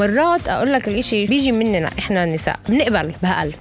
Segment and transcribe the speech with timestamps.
[0.00, 3.52] ومرات أقول لك الإشي بيجي مننا إحنا النساء بنقبل بهقل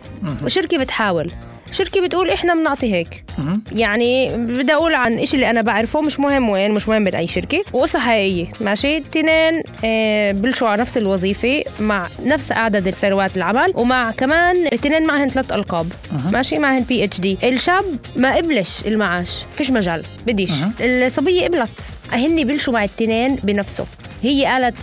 [0.44, 1.32] وشركه بتحاول.
[1.72, 3.24] شركة بتقول إحنا بنعطي هيك.
[3.72, 7.28] يعني بدي أقول عن إشي اللي أنا بعرفه مش مهم وين مش مهم من أي
[7.28, 7.64] شركة.
[7.74, 8.48] وقصة حقيقية.
[8.62, 15.08] ماشي؟ تنين آه بلشوا على نفس الوظيفة مع نفس عدد سنوات العمل ومع كمان تنين
[15.08, 15.92] معهن ثلاث ألقاب.
[16.32, 17.86] ماشي؟ معهن بي اتش دي الشاب
[18.16, 19.46] ما قبلش المعاش.
[19.52, 20.04] فيش مجال.
[20.28, 20.52] بديش.
[20.82, 21.80] الصبية قبلت.
[22.12, 23.86] هن بلشوا مع التنين بنفسه.
[24.24, 24.76] هي قالت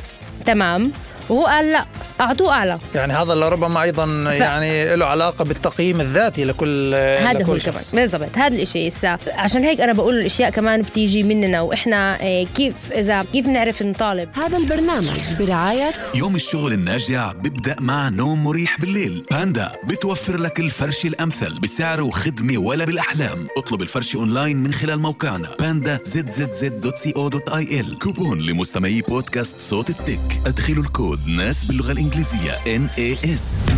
[0.44, 0.92] تمام.
[1.28, 1.84] وهو قال لا.
[2.20, 2.78] أعطوه أعلى.
[2.94, 4.32] يعني هذا لربما أيضا ف...
[4.32, 8.38] يعني له علاقة بالتقييم الذاتي لكل هذا هو كمان بالضبط.
[8.38, 9.18] هذا الشيء هسه.
[9.28, 14.28] عشان هيك أنا بقول الأشياء كمان بتيجي مننا وإحنا آه، كيف إذا كيف نعرف نطالب؟
[14.34, 19.24] هذا البرنامج برعاية يوم الشغل الناجع بيبدا مع نوم مريح بالليل.
[19.30, 23.48] باندا بتوفر لك الفرش الأمثل بسعر وخدمة ولا بالأحلام.
[23.58, 27.80] اطلب الفرش أونلاين من خلال موقعنا باندا Z Z Z dot C O dot I
[27.80, 27.98] L.
[27.98, 30.40] كوبون لمستمعي بودكاست صوت التك.
[30.46, 32.05] أدخلوا الكود ناس باللغة الإنجليزية.
[32.06, 32.52] الإنجليزية
[32.86, 33.70] NAS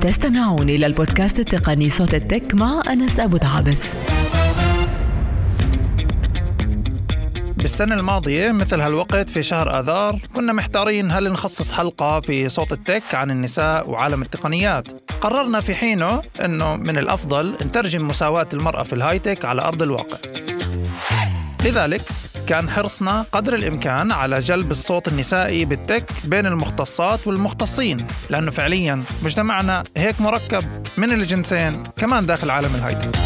[0.00, 3.82] تستمعون إلى البودكاست التقني صوت التك مع أنس أبو دعابس
[7.56, 13.14] بالسنة الماضية مثل هالوقت في شهر آذار كنا محتارين هل نخصص حلقة في صوت التك
[13.14, 14.86] عن النساء وعالم التقنيات.
[15.20, 20.16] قررنا في حينه أنه من الأفضل نترجم مساواة المرأة في الهايتك على أرض الواقع.
[21.64, 22.02] لذلك
[22.46, 29.84] كان حرصنا قدر الإمكان على جلب الصوت النسائي بالتك بين المختصات والمختصين لأنه فعليا مجتمعنا
[29.96, 30.64] هيك مركب
[30.96, 33.18] من الجنسين كمان داخل عالم الهايتك.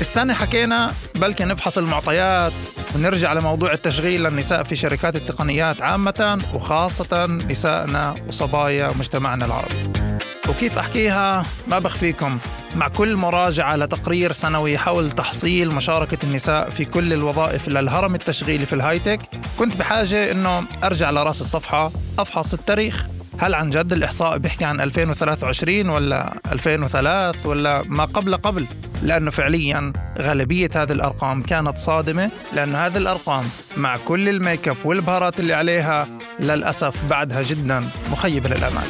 [0.00, 2.52] السنة حكينا بلكي نفحص المعطيات
[2.94, 10.01] ونرجع لموضوع التشغيل للنساء في شركات التقنيات عامة وخاصة نسائنا وصبايا مجتمعنا العربي.
[10.48, 12.38] وكيف أحكيها؟ ما بخفيكم.
[12.76, 18.72] مع كل مراجعة لتقرير سنوي حول تحصيل مشاركة النساء في كل الوظائف للهرم التشغيلي في
[18.72, 19.20] الهايتك
[19.58, 23.06] كنت بحاجة أنه أرجع لرأس الصفحة أفحص التاريخ.
[23.38, 28.66] هل عن جد الإحصاء بيحكي عن 2023 ولا 2003 ولا ما قبل قبل؟
[29.02, 33.44] لأنه فعليا غالبية هذه الأرقام كانت صادمة لأنه هذه الأرقام
[33.76, 36.08] مع كل الميك أب والبهارات اللي عليها
[36.40, 38.86] للأسف بعدها جدا مخيبة للأمال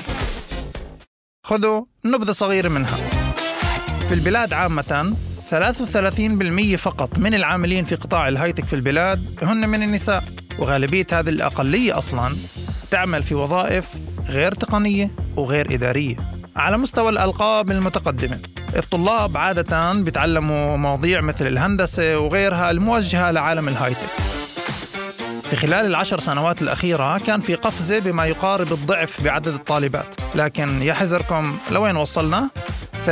[1.47, 2.97] خذوا نبذة صغيرة منها.
[4.08, 5.14] في البلاد عامة
[5.50, 10.25] 33% فقط من العاملين في قطاع الهايتك في البلاد هن من النساء.
[10.58, 12.36] وغالبية هذه الأقلية أصلا
[12.91, 13.88] تعمل في وظائف
[14.28, 16.16] غير تقنية وغير إدارية.
[16.56, 18.38] على مستوى الألقاب المتقدمة
[18.76, 24.10] الطلاب عادة بيتعلموا مواضيع مثل الهندسة وغيرها الموجهة لعالم الهايتك.
[25.53, 31.59] في خلال العشر سنوات الأخيرة كان في قفزة بما يقارب الضعف بعدد الطالبات لكن يحذركم
[31.71, 32.49] لوين وصلنا؟
[33.07, 33.11] 30%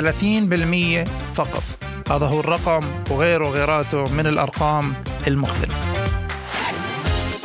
[1.35, 1.63] فقط.
[2.11, 4.95] هذا هو الرقم وغيره وغيراته من الأرقام
[5.27, 5.75] المخبرة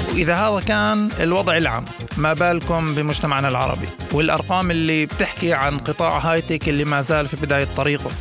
[0.10, 1.86] وإذا هذا كان الوضع العام
[2.18, 7.68] ما بالكم بمجتمعنا العربي؟ والأرقام اللي بتحكي عن قطاع هايتك اللي ما زال في بداية
[7.78, 8.12] طريقه.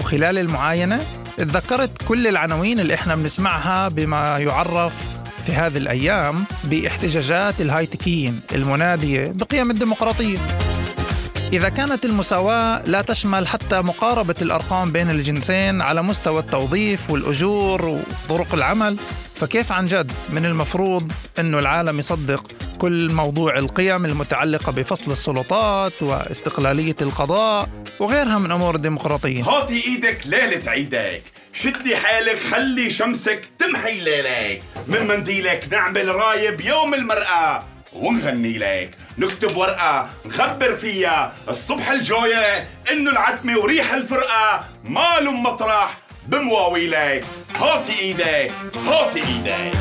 [0.00, 1.00] وخلال المعاينة
[1.36, 5.13] تذكرت كل العناوين اللي إحنا بنسمعها بما يعرف
[5.46, 10.38] في هذه الأيام باحتجاجات الهايتكيين المنادية بقيم الديمقراطية.
[11.52, 18.54] إذا كانت المساواة لا تشمل حتى مقاربة الأرقام بين الجنسين على مستوى التوظيف والأجور وطرق
[18.54, 18.96] العمل
[19.34, 26.96] فكيف عن جد من المفروض أنه العالم يصدق كل موضوع القيم المتعلقة بفصل السلطات واستقلالية
[27.02, 27.68] القضاء
[28.00, 31.22] وغيرها من أمور الديمقراطية؟ هاتي إيدك ليلة عيدك.
[31.54, 34.62] شدي حالك خلي شمسك تمحي ليلك.
[34.86, 38.90] من منديلك نعمل رايب يوم المرأة ونغني لك.
[39.18, 41.34] نكتب ورقة نخبر فيها.
[41.48, 44.64] الصبح الجاية إنه العتمة وريح الفرقة.
[44.84, 47.24] مالهم مطرح بمواويلك.
[47.54, 48.52] هاتي إيدك
[48.86, 49.78] هاتي إيدك.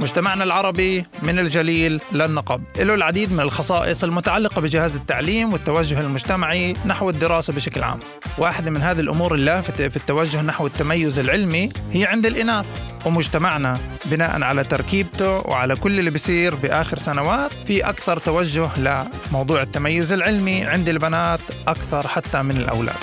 [0.00, 2.62] مجتمعنا العربي من الجليل للنقب.
[2.78, 7.98] له العديد من الخصائص المتعلقة بجهاز التعليم والتوجه المجتمعي نحو الدراسة بشكل عام.
[8.38, 12.66] واحدة من هذه الأمور اللافتة في التوجه نحو التميز العلمي هي عند الإناث.
[13.06, 20.12] ومجتمعنا بناء على تركيبته وعلى كل اللي بيصير بآخر سنوات في أكثر توجه لموضوع التميز
[20.12, 22.96] العلمي عند البنات أكثر حتى من الأولاد.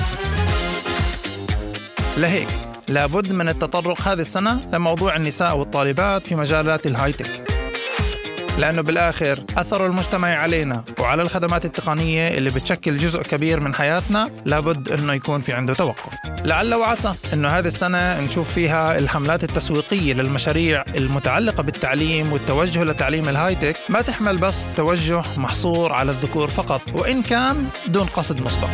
[2.17, 2.47] لهيك
[2.87, 7.53] لابد من التطرق هذه السنة لموضوع النساء والطالبات في مجالات الهايتك.
[8.57, 14.89] لأنه بالآخر أثر المجتمع علينا وعلى الخدمات التقنية اللي بتشكل جزء كبير من حياتنا لابد
[14.89, 16.13] أنه يكون في عنده توقف
[16.45, 23.75] لعل وعسى أنه هذه السنة نشوف فيها الحملات التسويقية للمشاريع المتعلقة بالتعليم والتوجه لتعليم الهايتك.
[23.89, 28.69] ما تحمل بس توجه محصور على الذكور فقط وإن كان دون قصد مسبق.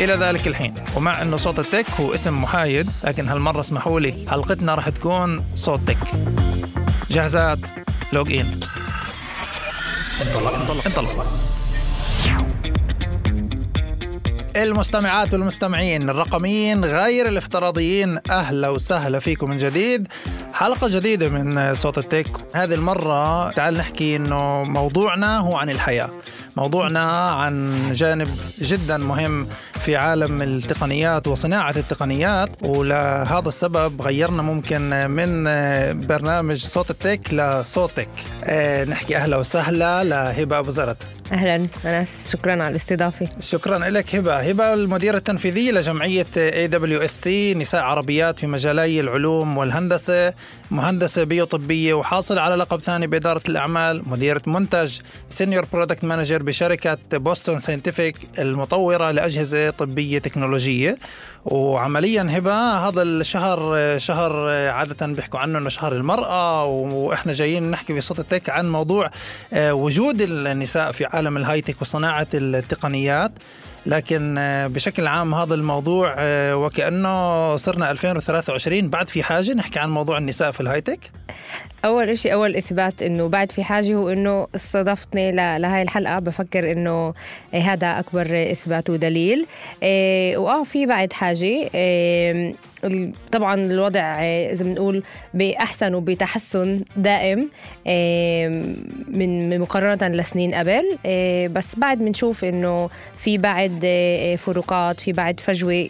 [0.00, 0.74] إلى ذلك الحين.
[0.96, 5.80] ومع أنه صوت التك هو اسم محايد لكن هالمرة اسمحوا لي حلقتنا رح تكون صوت
[5.88, 5.98] تك.
[7.10, 7.58] جاهزات؟
[8.12, 8.60] لوج ان
[10.20, 10.86] انطلق انطلق.
[10.86, 11.26] انطلق.
[14.56, 20.08] المستمعات والمستمعين الرقميين غير الافتراضيين أهلا وسهلا فيكم من جديد.
[20.52, 22.26] حلقة جديدة من صوت التك.
[22.54, 26.10] هذه المرة تعال نحكي إنه موضوعنا هو عن الحياة.
[26.56, 28.28] موضوعنا عن جانب
[28.60, 29.48] جدا مهم
[29.84, 35.44] في عالم التقنيات وصناعة التقنيات ولهذا السبب غيرنا ممكن من
[36.06, 38.08] برنامج صوت التك لصوتك.
[38.44, 40.96] آه، نحكي أهلا وسهلا لهبة أبو زرد.
[41.32, 41.66] أهلا.
[41.84, 43.28] انس شكرا على الاستضافة.
[43.40, 44.36] شكرا لك هبة.
[44.36, 50.34] هبة المديرة التنفيذية لجمعية AWSC نساء عربيات في مجالي العلوم والهندسة
[50.70, 54.98] مهندسة بيوطبية وحاصل على لقب ثاني بإدارة الأعمال مديرة منتج
[55.28, 60.98] senior product manager بشركة Boston Scientific المطورة لأجهزة طبية تكنولوجية.
[61.44, 68.50] وعمليا هبة هذا الشهر شهر عادة بيحكوا عنه إنه شهر المرأة وإحنا جايين نحكي بصوت
[68.50, 69.10] عن موضوع
[69.52, 73.32] آه، وجود النساء في عالم الهايتك وصناعة التقنيات.
[73.86, 79.90] لكن آه، بشكل عام هذا الموضوع آه، وكأنه صرنا 2023 بعد في حاجة نحكي عن
[79.90, 81.00] موضوع النساء في الهايتك
[81.84, 87.14] أول شيء أول إثبات إنه بعد في حاجة هو إنه استضفتني لهي الحلقة بفكر إنه
[87.52, 89.46] هذا أكبر إثبات ودليل.
[89.82, 92.54] إيه، وآه في بعد حاجة إيه،
[93.32, 95.02] طبعا الوضع إذا بنقول
[95.34, 97.48] بأحسن وبتحسن دائم
[97.86, 98.48] إيه،
[99.08, 100.98] من مقارنة لسنين قبل.
[101.52, 103.86] بس بعد بنشوف إنه في بعد
[104.38, 105.88] فروقات في بعد فجوة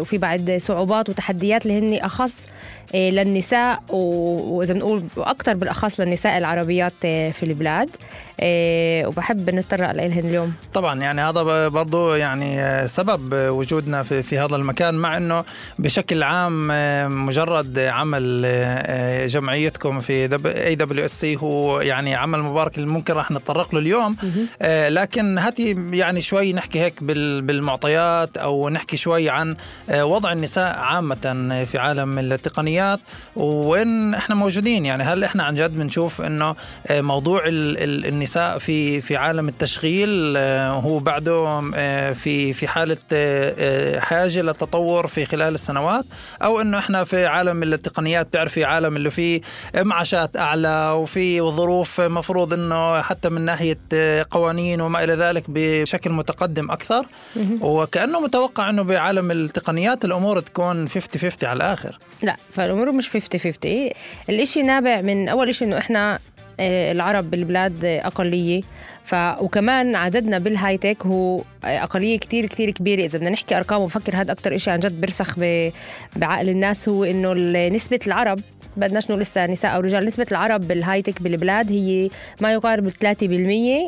[0.00, 2.46] وفي بعد صعوبات وتحديات اللي هن أخص
[2.94, 7.88] للنساء وإذا بنقول أكثر بالأخص للنساء العربيات في البلاد.
[8.42, 10.52] وبحب نتطرق لهم اليوم.
[10.74, 15.44] طبعا يعني هذا برضو يعني سبب وجودنا في, في هذا المكان مع إنه
[15.78, 16.68] بشكل عام
[17.26, 18.46] مجرد عمل
[19.28, 24.16] جمعيتكم في AWSC هو يعني عمل مبارك اللي ممكن راح نتطرق له اليوم.
[24.88, 29.56] لكن هاتي يعني شوي نحكي هيك بالمعطيات أو نحكي شوي عن
[29.92, 33.00] وضع النساء عامة في عالم التقنيات
[33.36, 34.86] وين إحنا موجودين.
[34.86, 36.56] يعني هل إحنا عن جد بنشوف إنه
[36.86, 42.96] آه، موضوع النساء في في عالم التشغيل آه، هو بعده آه، في في حالة
[44.00, 46.04] حاجة للتطور في خلال السنوات
[46.42, 49.40] أو إنه إحنا في عالم التقنيات بتعرفي عالم اللي فيه
[49.76, 53.78] معاشات أعلى وفي ظروف مفروض إنه حتى من ناحية
[54.30, 57.06] قوانين وما إلى ذلك بشكل متقدم أكثر.
[57.60, 61.98] وكأنه متوقع إنه بعالم التقنيات الأمور تكون 50 50 على الآخر.
[62.22, 63.90] لا فالأمور مش 50 50
[64.28, 66.18] الإشي نابع من أول شيء إنه إحنا آه،
[66.60, 68.62] العرب بالبلاد أقلية.
[69.04, 73.04] ف وكمان عددنا بالهاي تك هو أقلية كتير كتير كبيرة.
[73.04, 75.38] إذا بدنا نحكي أرقام وبفكر هذا أكثر شيء عن جد برسخ
[76.16, 77.32] بعقل الناس هو إنه
[77.68, 78.40] نسبة العرب
[78.80, 80.04] بدناش نقول لسه نساء أو رجال.
[80.04, 82.10] نسبة العرب بالهايتك بالبلاد هي
[82.40, 82.92] ما يقارب 3%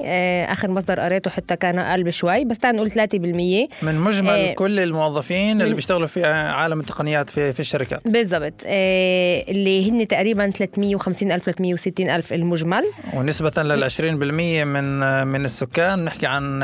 [0.05, 4.53] آه، آخر مصدر قريته حتى كان أقل بشوي بس تعال نقول 3% من مجمل آه
[4.53, 8.01] كل الموظفين اللي بيشتغلوا في عالم التقنيات في في الشركات.
[8.09, 8.55] بالضبط.
[8.67, 12.85] آه اللي هن تقريبا 350 ألف 360 ألف المجمل.
[13.15, 14.01] ونسبة لل 20%
[14.65, 16.05] من من السكان.
[16.05, 16.59] نحكي عن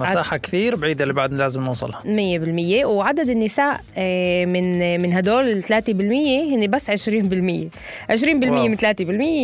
[0.00, 2.02] مساحة كثير بعيدة اللي بعد لازم نوصلها.
[2.04, 7.70] 100% وعدد النساء آه، من من هدول ال 3% هن بس 20%
[8.10, 8.80] 20% من 3%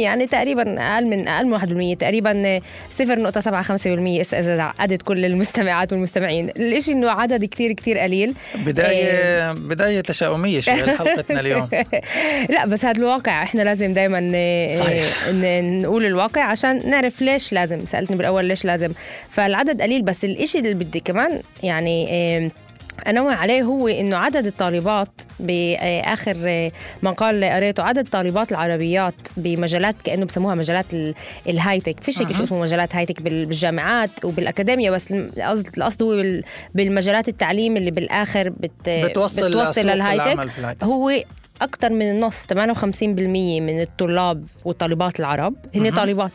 [0.03, 2.61] يعني تقريبا أقل من أقل من 1% تقريبا
[2.99, 3.05] 0.75%
[4.35, 6.51] إذا عدد كل المستمعات والمستمعين.
[6.57, 8.35] الشيء إنه عدد كتير كتير قليل.
[8.55, 11.69] بدايه إيه بداية تشاؤمية شوي حلقتنا اليوم.
[12.55, 13.43] لا بس هذا الواقع.
[13.43, 14.21] إحنا لازم دائما
[15.61, 17.87] نقول الواقع عشان نعرف ليش لازم.
[17.87, 18.93] سألتني بالأول ليش لازم.
[19.31, 22.51] فالعدد قليل بس الشيء اللي بدي كمان يعني إيه
[23.07, 25.09] انوه عليه هو إنه عدد الطالبات
[25.41, 26.71] باخر
[27.03, 30.87] مقال قريته عدد الطالبات العربيات بمجالات كأنه بسموها مجالات
[31.49, 36.23] ال high tech فيش هيك شيء اسمه مجالات high tech بالجامعات وبالاكاديميا بس القصد هو
[36.75, 41.13] بالمجالات التعليم اللي بالآخر بت بتوصل, بتوصل لل high tech هو
[41.63, 42.53] أكثر من النص 58%
[43.61, 45.55] من الطلاب والطالبات العرب.
[45.75, 46.33] هن طالبات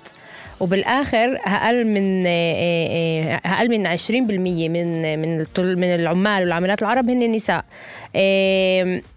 [0.60, 7.22] وبالآخر أقل من آه، آه، أقل من 20% من من من العمال والعاملات العرب هن
[7.22, 7.65] النساء.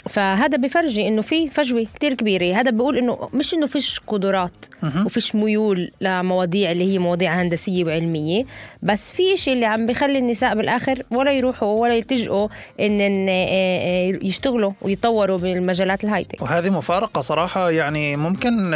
[0.09, 2.61] فهذا بفرجي إنه في فجوة كتير كبيرة.
[2.61, 4.67] هذا بيقول إنه مش إنه فيش قدرات
[5.07, 8.45] وفيش ميول لمواضيع اللي هي مواضيع هندسية وعلمية
[8.83, 12.49] بس في شيء اللي عم بخلي النساء بالآخر ولا يروحوا ولا يلتجئوا
[12.81, 18.71] إن آه، يشتغلوا ويطوروا بالمجالات الهايتك وهذه مفارقة صراحة يعني ممكن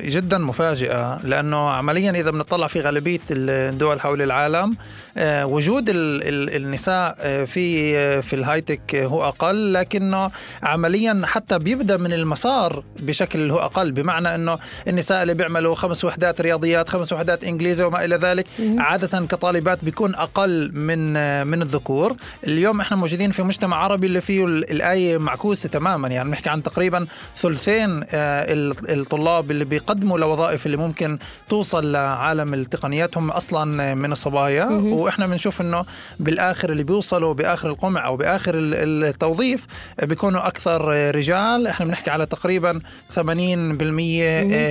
[0.00, 6.22] جدا مفاجئة لأنه انه عمليا إذا بنطلع في غالبية الدول حول العالم آه، وجود ال
[6.22, 10.30] ال النساء آه، في آه، في الهايتك هو أقل لكنه
[10.62, 13.92] عمليا حتى بيبدأ من المسار بشكل هو أقل.
[13.92, 14.58] بمعنى إنه
[14.88, 18.46] النساء اللي بيعملوا خمس وحدات رياضيات خمس وحدات إنجليزي وما إلى ذلك
[18.78, 21.12] عادة كطالبات بيكون أقل من
[21.46, 22.16] من الذكور.
[22.46, 26.08] اليوم إحنا موجودين في مجتمع عربي اللي فيه الآية معكوسة تماما.
[26.08, 33.30] يعني بنحكي عن تقريبا ثلثين الطلاب اللي بيقدموا لوظائف اللي ممكن توصل لعالم التقنيات هم
[33.30, 34.64] أصلا من الصبايا.
[35.10, 35.84] وإحنا بنشوف انه
[36.20, 39.66] بالاخر اللي بيوصلوا بآخر القمع أو بآخر التوظيف
[40.02, 41.66] بيكونوا أكثر رجال.
[41.66, 42.80] إحنا بنحكي على تقريبا
[43.14, 43.20] 80%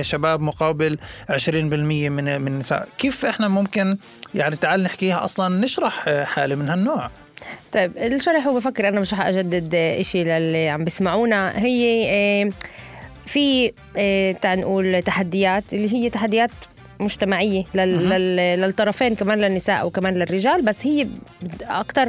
[0.02, 0.98] شباب مقابل
[1.30, 2.88] 20% من من النساء.
[2.98, 3.96] كيف إحنا ممكن
[4.34, 7.10] يعني تعال نحكيها أصلا نشرح حاله من هالنوع
[7.72, 11.58] طيب الشرح هو بفكر أنا مش أجدد شيء للي عم بيسمعونا.
[11.58, 12.50] هي آه،
[13.26, 16.50] في آه، تعال نقول تحديات اللي هي تحديات
[17.00, 18.08] مجتمعية لل...
[18.08, 18.36] لل...
[18.60, 21.06] للطرفين كمان للنساء وكمان للرجال بس هي
[21.62, 22.08] أكثر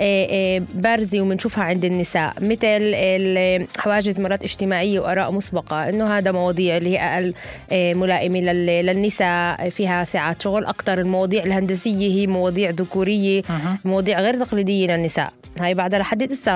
[0.00, 2.34] آه، آه، بارزة وبنشوفها عند النساء.
[2.40, 2.94] مثل
[3.78, 7.34] حواجز مرات اجتماعية وآراء مسبقة إنه هذا مواضيع اللي هي أقل
[7.72, 8.86] آه، ملائمة لل...
[8.86, 10.64] للنساء فيها ساعات شغل.
[10.64, 13.42] أكثر المواضيع الهندسية هي مواضيع ذكورية
[13.84, 15.32] مواضيع غير تقليدية للنساء.
[15.60, 16.52] هاي بعدها لحد لسه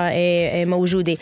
[0.65, 1.17] موجودة.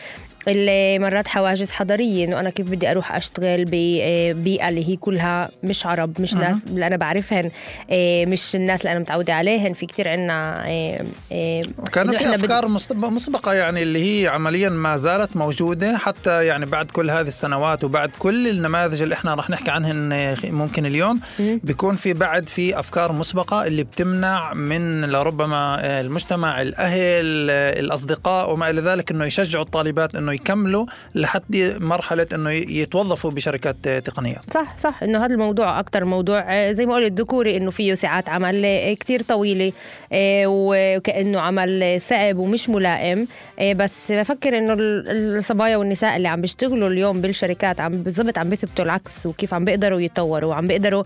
[0.48, 5.86] اللي مرات حواجز حضاريه انه أنا كيف بدي أروح أشتغل ببيئه اللي هي كلها مش
[5.86, 7.52] عرب مش ناس اللي أنا بعرفهن
[7.92, 9.74] آه، مش الناس اللي أنا متعودة عليهن.
[9.74, 11.62] في كتير عنا آه، آه،
[11.92, 12.96] كان في أفكار بد...
[12.96, 18.12] مسبقة يعني اللي هي عمليا ما زالت موجودة حتى يعني بعد كل هذه السنوات وبعد
[18.20, 23.68] كل النماذج اللي إحنا رح نحكي عنهن ممكن اليوم بيكون في بعد في أفكار مسبقة
[23.68, 27.50] اللي بتمنع من لربما المجتمع الأهل
[27.80, 34.38] الأصدقاء وما إلى ذلك إنه يشجعوا الطالبات إنه يكملوا لحد مرحلة إنه يتوظفوا بشركات تقنية
[34.52, 38.30] صح صح إنه هذا الموضوع أكثر موضوع آه، زي ما قلت ذكوري إنه فيه ساعات
[38.30, 39.72] عمل آه، كتير طويلة
[40.14, 43.28] آه، وكأنه عمل صعب ومش ملائم
[43.62, 49.26] بس بفكر إنه الصبايا والنساء اللي عم بيشتغلوا اليوم بالشركات عم بالضبط عم بيثبتوا العكس
[49.26, 51.04] وكيف عم بيقدروا يتطوروا وعم بيقدروا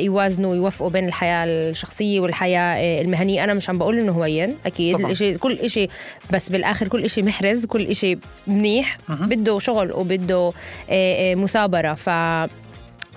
[0.00, 5.14] يوازنوا ويوفقوا بين الحياة الشخصية والحياة المهنية أنا مش عم بقول إنه هوين أكيد طبعا.
[5.40, 5.90] كل شيء
[6.32, 10.52] بس بالآخر كل شيء محرز كل شيء منيح بده شغل وبده آه،
[10.90, 11.94] آه، مثابرة.
[11.94, 12.08] ف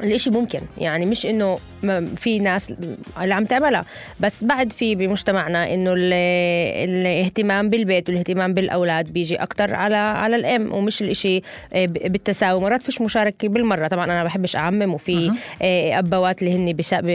[0.03, 0.59] الإشي ممكن.
[0.77, 1.59] يعني مش إنه
[2.15, 2.73] في ناس
[3.21, 3.85] اللي عم تعملها.
[4.19, 11.01] بس بعد في بمجتمعنا إنه الاهتمام بالبيت والاهتمام بالأولاد بيجي أكثر على على الأم ومش
[11.01, 11.41] الإشي
[11.73, 12.61] آه، بالتساوي.
[12.61, 13.87] مرات فيش مشاركة بالمرة.
[13.87, 16.73] طبعا أنا بحبش أعمم وفي آه، أبوات اللي هن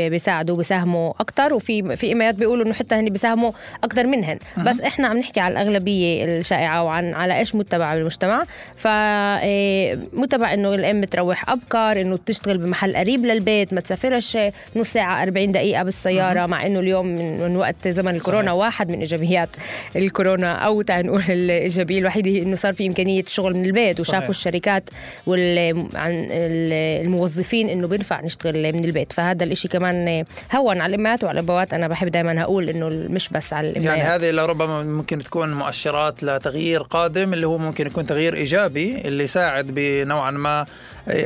[0.09, 3.53] بيساعدوا بيساهموا أكثر وفي في إميات بيقولوا إنه حتى هن بيساهموا
[3.85, 4.39] أكثر منهن.
[4.67, 8.45] بس إحنا عم نحكي على الأغلبية الشائعة وعن على إيش متبع بالمجتمع.
[8.77, 14.39] فمتبع آه، إنه الأم تروح ابكر إنه تشتغل بمحل قريب للبيت ما تسافرش
[14.77, 18.55] نص ساعة 40 دقيقة بالسيارة مع إنه اليوم من, من وقت زمن الكورونا صحيح.
[18.55, 19.49] واحد من إيجابيات
[19.97, 24.29] الكورونا أو تعال نقول الإيجابية الوحيدة إنه صار في إمكانية الشغل من البيت وشافوا صحيح.
[24.29, 24.91] الشركات
[25.95, 30.25] عن الموظفين إنه بينفع نشتغل من البيت فهذا الإشي كمان
[30.57, 34.03] هون على الامهات وعلى الابوات أنا بحب دائما أقول إنه مش بس على الامهات يعني
[34.03, 39.67] هذه لربما ممكن تكون مؤشرات لتغيير قادم اللي هو ممكن يكون تغيير إيجابي اللي يساعد
[39.67, 40.67] بنوعا ما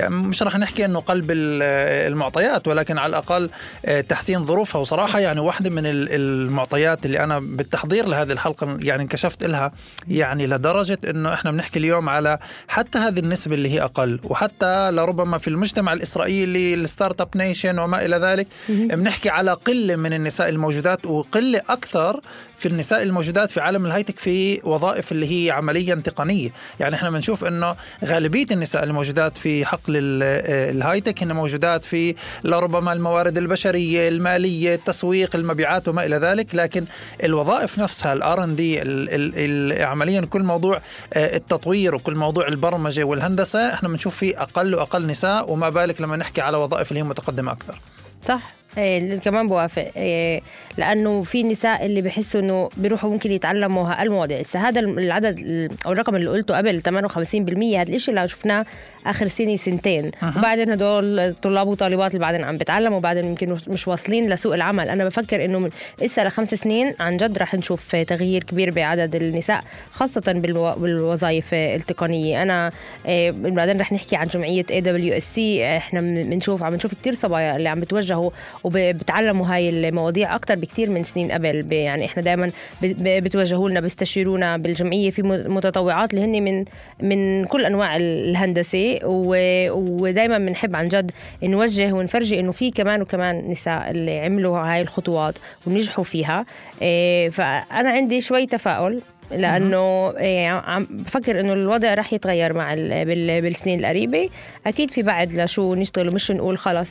[0.08, 3.50] مش راح نحكي إنه قلب المعطيات ولكن على الأقل
[3.84, 4.80] آه، تحسين ظروفها.
[4.80, 9.72] وصراحة يعني واحدة من المعطيات اللي أنا بالتحضير لهذه الحلقة يعني انكشفت لها
[10.08, 12.38] يعني لدرجة إنه إحنا بنحكي اليوم على
[12.68, 14.20] حتى هذه النسبة اللي هي أقل.
[14.24, 20.12] وحتى لربما في المجتمع الإسرائيلي ال startup nation وما إلى ذلك بنحكي على قلة من
[20.12, 22.20] النساء الموجودات وقلة أكثر
[22.58, 26.50] في النساء الموجودات في عالم ال high-tech في وظائف اللي هي عمليا تقنيه
[26.80, 32.14] يعني إحنا بنشوف إنه غالبية النساء الموجودات في حقل الهايتك هن موجودات في
[32.44, 36.84] لربما الموارد البشرية المالية التسويق المبيعات وما إلى ذلك لكن
[37.24, 38.80] الوظائف نفسها الآر إن دي
[39.84, 40.76] عمليا كل موضوع
[41.14, 46.16] آه، التطوير وكل موضوع البرمجة والهندسة إحنا بنشوف فيه أقل وأقل نساء وما بالك لما
[46.16, 47.78] نحكي على وظائف اللي هي متقدمة أكثر.
[48.28, 48.52] صح.
[49.24, 49.90] كمان بوافق.
[49.96, 50.40] إيه
[50.78, 54.40] لأنه في نساء اللي بحسوا إنه بيروحوا ممكن يتعلموا أقل مواضيع.
[54.40, 55.40] هسه هذا العدد
[55.86, 58.66] أو الرقم اللي قلته قبل 58% هذا الشيء اللي شفناه
[59.06, 60.10] آخر سنة سنتين.
[60.22, 60.38] أه.
[60.38, 64.88] وبعدين هدول طلاب وطالبات اللي بعدين عم بيتعلموا وبعدين يمكن مش واصلين لسوق العمل.
[64.88, 65.70] أنا بفكر إنه
[66.02, 70.32] لسه لخمس سنين عن جد رح نشوف تغيير كبير بعدد النساء خاصة
[70.76, 72.42] بالوظائف التقنية.
[72.42, 72.70] أنا
[73.06, 77.80] إيه بعدين رح نحكي عن جمعية IWSC إحنا بنشوف عم نشوف كثير صبايا اللي عم
[77.80, 78.30] بتوجهوا
[78.64, 81.72] وبتعلموا هاي المواضيع أكثر بكثير من سنين قبل.
[81.72, 82.50] يعني إحنا دائما
[82.82, 85.10] بتوجهوا لنا بيستشيرونا بالجمعية.
[85.10, 86.64] في متطوعات اللي هن من
[87.00, 88.98] من كل أنواع الهندسة.
[89.04, 91.10] ودائما بنحب عن جد
[91.42, 95.34] نوجه ونفرجي إنه في كمان وكمان نساء اللي عملوا هاي الخطوات
[95.66, 96.46] ونجحوا فيها.
[96.82, 99.00] إيه، فأنا عندي شوي تفاؤل.
[99.30, 104.28] لأنه إيه، عم بفكر إنه الوضع رح يتغير مع ال- بال- بالسنين القريبة.
[104.66, 106.90] أكيد في بعد لشو نشتغل ومش نقول خلص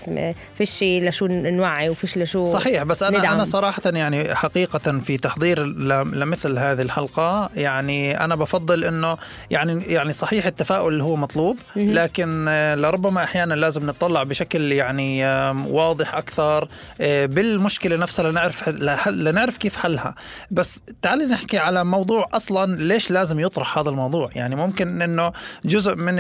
[0.56, 3.34] فيش شيء لشو نوعي وفيش لشو صحيح بس أنا ندعم.
[3.34, 9.18] أنا صراحة يعني حقيقة في تحضير لمثل هذه الحلقة يعني أنا بفضل إنه
[9.52, 15.26] يعني يعني صحيح التفاؤل هو مطلوب لكن آه، لربما أحيانا لازم نطلع بشكل يعني
[15.68, 16.68] واضح أكثر
[17.02, 18.70] آه، بالمشكلة نفسها لنعرف
[19.10, 20.16] لنعرف كيف حلها.
[20.52, 25.32] بس تعالي نحكي على موضوع أصلا ليش لازم يطرح هذا الموضوع؟ يعني ممكن إنه
[25.66, 26.16] جزء من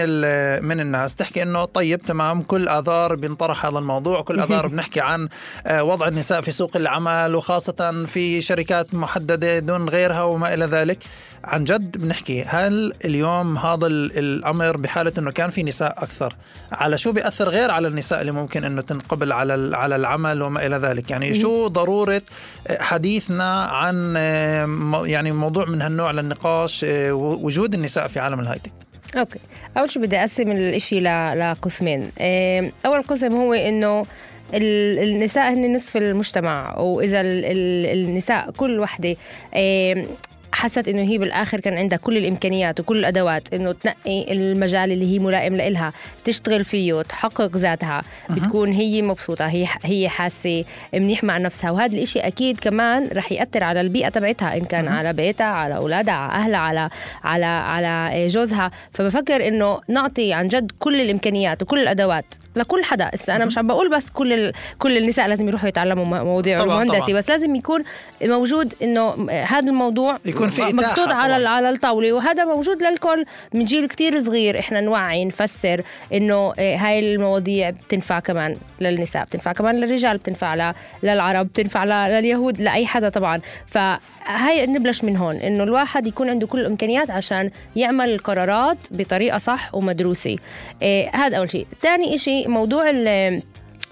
[0.65, 5.29] من الناس تحكي إنه طيب تمام كل آذار بينطرح هذا الموضوع كل آذار بنحكي عن
[5.67, 10.97] آه، وضع النساء في سوق العمل وخاصة في شركات محددة دون غيرها وما إلى ذلك.
[11.43, 16.35] عن جد بنحكي هل اليوم هذا ال- الأمر بحالة إنه كان في نساء أكثر؟
[16.71, 20.75] على شو بيأثر غير على النساء اللي ممكن إنه تنقبل على على العمل وما إلى
[20.75, 22.21] ذلك؟ يعني شو ضرورة
[22.67, 28.42] آه، حديثنا عن آه، يعني موضوع من هالنوع للنقاش آه، وجود النساء في عالم ال
[28.42, 28.71] high-tech؟
[29.17, 29.39] أوكي.
[29.77, 32.11] أول شيء بدي أقسم الإشي لقسمين.
[32.19, 34.05] إيه، أول قسم هو إنه
[34.53, 39.15] ال- النساء هن نصف المجتمع وإذا ال- ال- النساء كل وحدة
[40.53, 45.19] حست إنه هي بالآخر كان عندها كل الإمكانيات وكل الأدوات إنه تنقي المجال اللي هي
[45.19, 45.93] ملائم لإلها
[46.23, 48.03] تشتغل فيه تحقق ذاتها.
[48.29, 51.71] بتكون هي مبسوطة هي هي حاسة منيح مع نفسها.
[51.71, 56.13] وهذا الإشي أكيد كمان رح يأثر على البيئة تبعتها إن كان على بيتها على أولادها
[56.13, 56.89] على أهلها على
[57.23, 58.71] على على جوزها.
[58.91, 63.11] فبفكر إنه نعطي عن جد كل الإمكانيات وكل الأدوات لكل حدا.
[63.13, 64.53] هسه أنا مش عم بقول بس كل ال...
[64.79, 66.85] كل النساء لازم يروحوا يتعلموا مواضيع طبعاً.
[67.13, 67.83] بس لازم يكون
[68.21, 71.49] موجود إنه هذا الموضوع يكون في إتاحة محطوط على.
[71.49, 74.59] على الطاولة وهذا موجود للكل من جيل كتير صغير.
[74.59, 75.81] إحنا نوعي نفسر
[76.13, 80.73] إنه آه، هاي المواضيع بتنفع كمان للنساء بتنفع كمان للرجال بتنفع
[81.03, 83.41] للعرب بتنفع لليهود لأي حدا طبعا.
[83.67, 89.75] فهاي نبلش من هون إنه الواحد يكون عنده كل الإمكانيات عشان يعمل القرارات بطريقة صح
[89.75, 90.35] ومدروسة.
[90.83, 91.67] آه، هذا أول شيء.
[91.81, 93.41] ثاني شيء موضوع ال-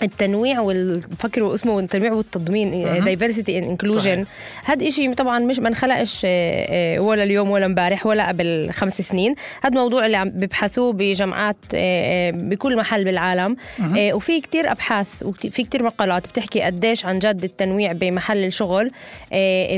[0.01, 2.71] التنويع والفكر اسمه التنويع والتضمين
[3.03, 4.25] diversity and inclusion.
[4.63, 6.65] هذا إشي طبعا مش ما انخلقش آه،
[6.97, 9.35] آه، ولا اليوم ولا امبارح ولا قبل خمس سنين.
[9.63, 13.55] هذا موضوع اللي عم بيبحثوه بجامعات آه، بكل محل بالعالم.
[13.97, 18.91] آه، وفي كتير أبحاث وفي كتير مقالات بتحكي قديش عن جد التنويع بمحل الشغل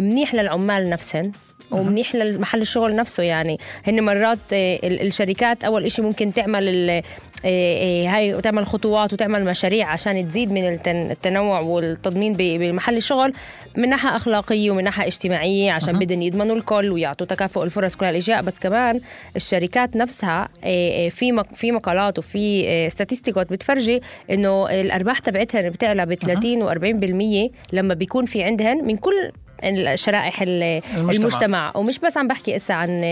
[0.02, 1.32] منيح للعمال نفسهم
[1.72, 3.24] ومنيح لمحل الشغل نفسه.
[3.24, 7.02] يعني هن مرات ال- الشركات أول إشي ممكن تعمل
[7.46, 13.34] هاي وتعمل خطوات وتعمل مشاريع عشان تزيد من التن- التنوع والتضمين بمحل الشغل
[13.78, 18.42] من ناحية أخلاقية ومن ناحية اجتماعية عشان بدهم يضمنوا الكل ويعطوا تكافؤ الفرص كل هالأشياء.
[18.42, 19.02] بس كمان
[19.36, 24.02] الشركات نفسها آه، في في مقالات وفي ستاتستيكات بتفرجي
[24.32, 29.32] إنه الأرباح تبعتها بتعلى ب 30 و40% لما بيكون في عندهن من كل
[29.64, 30.64] الشرائح ال-
[30.96, 31.12] المجتمع.
[31.28, 31.72] المجتمع.
[31.76, 33.04] ومش بس عم بحكي إسا عن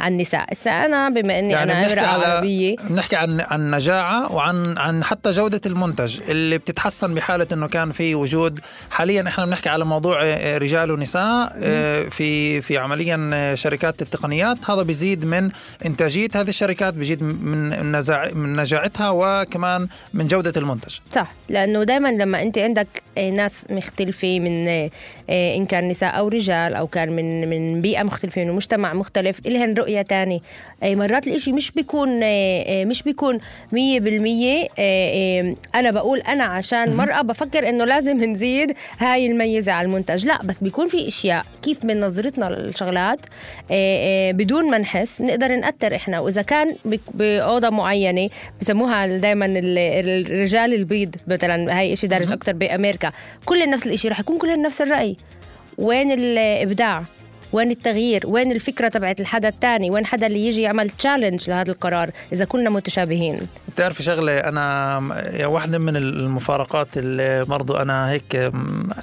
[0.00, 2.76] عن النساء إسا أنا بما إني يعني أنا امرأة عربية.
[2.90, 8.14] بنحكي عن عن نجاعة وعن عن حتى جودة المنتج اللي بتتحسن بحالة إنه كان في
[8.14, 8.60] وجود.
[8.90, 14.70] حاليا إحنا بنحكي على موضوع آه، رجال ونساء آه، في في عمليا آه، شركات التقنيات.
[14.70, 15.50] هذا بيزيد من
[15.86, 20.96] إنتاجية هذه الشركات بيزيد من نزاع من نجاعتها وكمان من جودة المنتج.
[21.12, 21.32] صح.
[21.48, 24.68] لأنه دائما لما أنت عندك ناس مختلفة من
[25.30, 29.74] إن كان نساء أو رجال أو كان من من بيئة مختلفة من مجتمع مختلف لهم
[29.74, 30.40] رؤية تانية.
[30.82, 33.38] آه، مرات الإشي مش بيكون آه، آه، مش بيكون
[33.72, 39.86] 100% آه، آه، أنا بقول أنا عشان مرأة بفكر إنه لازم نزيد هاي الميزة على
[39.86, 40.26] المنتج.
[40.26, 43.20] لا بس بيكون في أشياء كيف من نظرتنا للشغلات
[44.38, 46.20] بدون ما نحس نقدر نأثر إحنا.
[46.20, 46.76] وإذا كان
[47.14, 48.28] بأوضة معينة
[48.60, 53.12] بسموها دائما الرجال البيض مثلا هاي شيء دارج أكثر بأمريكا
[53.44, 55.16] كل نفس الشيء رح يكون كلهم نفس الرأي.
[55.78, 57.04] وين الإبداع؟
[57.52, 62.10] وين التغيير؟ وين الفكرة تبعت الحدا الثاني؟ وين حدا اللي يجي يعمل challenge لهذا القرار
[62.32, 63.38] إذا كنا متشابهين؟
[63.78, 64.98] بتعرفي شغلة أنا
[65.46, 68.50] واحدة من المفارقات اللي برضو أنا هيك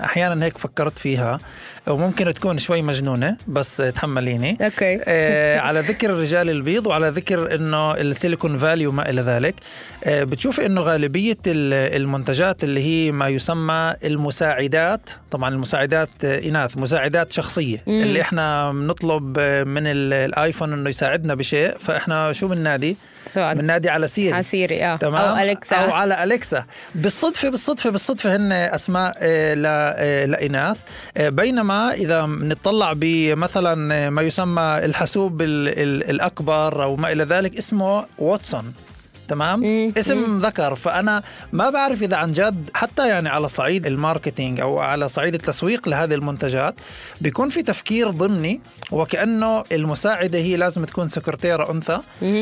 [0.04, 1.40] أحيانا هيك فكرت فيها
[1.88, 4.58] وممكن تكون شوي مجنونة بس تحمليني.
[4.62, 5.00] أوكي.
[5.08, 9.56] آه على ذكر الرجال البيض وعلى ذكر إنه ال Silicon Valley وما إلى ذلك
[10.04, 16.78] آه بتشوفي إنه غالبية ال- المنتجات اللي هي ما يسمى المساعدات طبعا المساعدات آه، إناث
[16.78, 18.02] مساعدات شخصية مم.
[18.02, 22.98] اللي إحنا بنطلب آه، من ال- ال iPhone إنه يساعدنا بشيء فإحنا شو بننادي؟
[23.30, 23.58] سؤال.
[23.58, 24.96] بننادي على Siri على Siri، آه.
[24.96, 25.76] تمام أو Alexa.
[25.76, 26.66] أو على Alexa
[26.96, 30.78] بالصدفة بالصدفة بالصدفة هن أسماء آه، ل- آه، لاناث
[31.18, 33.76] آه، بينما إذا نطلع بمثلا
[34.10, 38.74] ما يسمى الحاسوب ال- ال- الأكبر أو ما إلى ذلك اسمه Watson
[39.28, 39.64] تمام؟
[39.98, 44.80] اسم ذكر فأنا ما بعرف إذا عن جد حتى يعني على صعيد ال marketing أو
[44.80, 46.76] على صعيد التسويق لهذه المنتجات
[47.22, 48.62] بيكون في تفكير ضمني
[48.92, 52.00] وكأنه المساعدة هي لازم تكون سكرتيره أنثى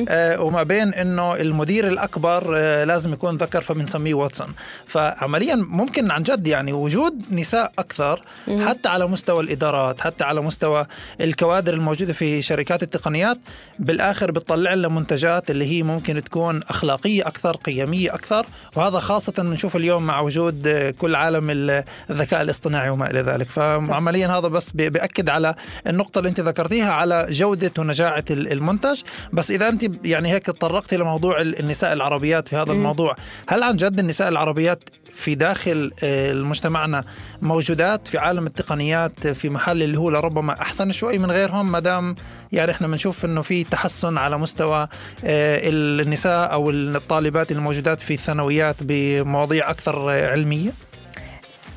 [0.09, 4.47] آه وما بين إنه المدير الأكبر آه لازم يكون ذكر فبنسميه Watson.
[4.85, 8.21] فعمليا ممكن عن جد يعني وجود نساء أكثر
[8.67, 10.85] حتى على مستوى الإدارات حتى على مستوى
[11.21, 13.37] الكوادر الموجودة في شركات التقنيات
[13.79, 19.75] بالآخر بتطلع لنا منتجات اللي هي ممكن تكون أخلاقية أكثر قيمية أكثر وهذا خاصة نشوف
[19.75, 20.67] اليوم مع وجود
[20.99, 23.49] كل عالم ال- الذكاء الاصطناعي وما إلى ذلك.
[23.49, 25.55] فعمليا هذا بس بياكد على
[25.87, 29.01] النقطة اللي أنت ذكرتيها على جودة ونجاعة ال- المنتج.
[29.33, 33.15] بس إذا أنت يعني هيك تطرقتي لموضوع ال- النساء العربيات في هذا الموضوع
[33.49, 34.79] هل عن جد النساء العربيات
[35.13, 37.03] في داخل آه، مجتمعنا
[37.41, 42.15] موجودات في عالم التقنيات في محل اللي هو لربما أحسن شوي من غيرهم ما دام
[42.51, 44.87] يعني إحنا بنشوف إنه في تحسن على مستوى
[45.23, 50.71] آه، النساء أو الطالبات الموجودات في الثانويات بمواضيع أكثر آه، علمية.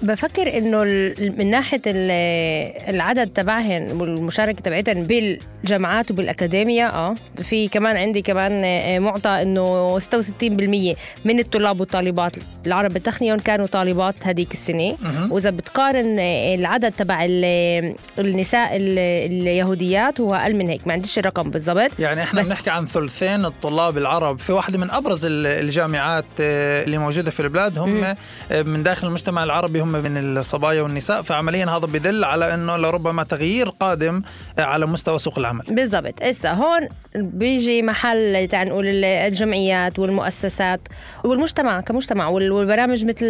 [0.03, 0.85] بفكر إنه
[1.39, 8.99] من ناحية ال- العدد تبعهن والمشاركة تبعتهن بالجامعات وبالاكاديميا آه في كمان عندي كمان آه،
[8.99, 14.97] معطى إنه 66% من الطلاب والطالبات العرب بالتقنيه كانوا طالبات هذيك السنة.
[15.31, 18.99] وإذا بتقارن آه، العدد تبع ال- النساء ال-
[19.33, 21.91] اليهوديات هو أقل من هيك ما عنديش الرقم بالضبط.
[21.99, 24.39] يعني إحنا بنحكي عن ثلثين الطلاب العرب.
[24.39, 29.07] في واحدة من أبرز ال- الجامعات آه، اللي موجودة في البلاد هم آه، من داخل
[29.07, 34.23] المجتمع العربي هم من الصبايا والنساء فعمليا هذا بدل على أنه لربما تغيير قادم
[34.59, 35.65] على مستوى سوق العمل.
[35.69, 36.23] بالضبط.
[36.23, 40.81] هسه هون بيجي محل تعال نقول ال- الجمعيات والمؤسسات
[41.25, 43.27] والمجتمع كمجتمع وال- والبرامج مثل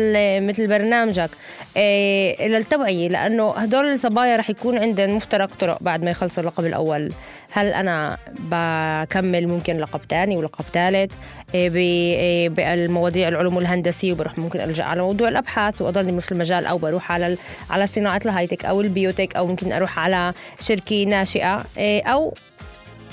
[0.47, 1.31] مثل برنامجك
[1.77, 7.13] إيه للتوعية لأنه هدول الصبايا رح يكون عندهم مفترق طرق بعد ما يخلصوا اللقب الأول.
[7.51, 11.15] هل أنا بكمل ممكن لقب ثاني ولقب ثالث
[12.49, 17.37] بالمواضيع العلوم الهندسيه وبروح ممكن ألجأ على موضوع الأبحاث وأضلني بنفس المجال أو بروح على
[17.71, 22.35] على صناعة الهايتك أو البيوتك أو ممكن أروح على شركة ناشئة إيه أو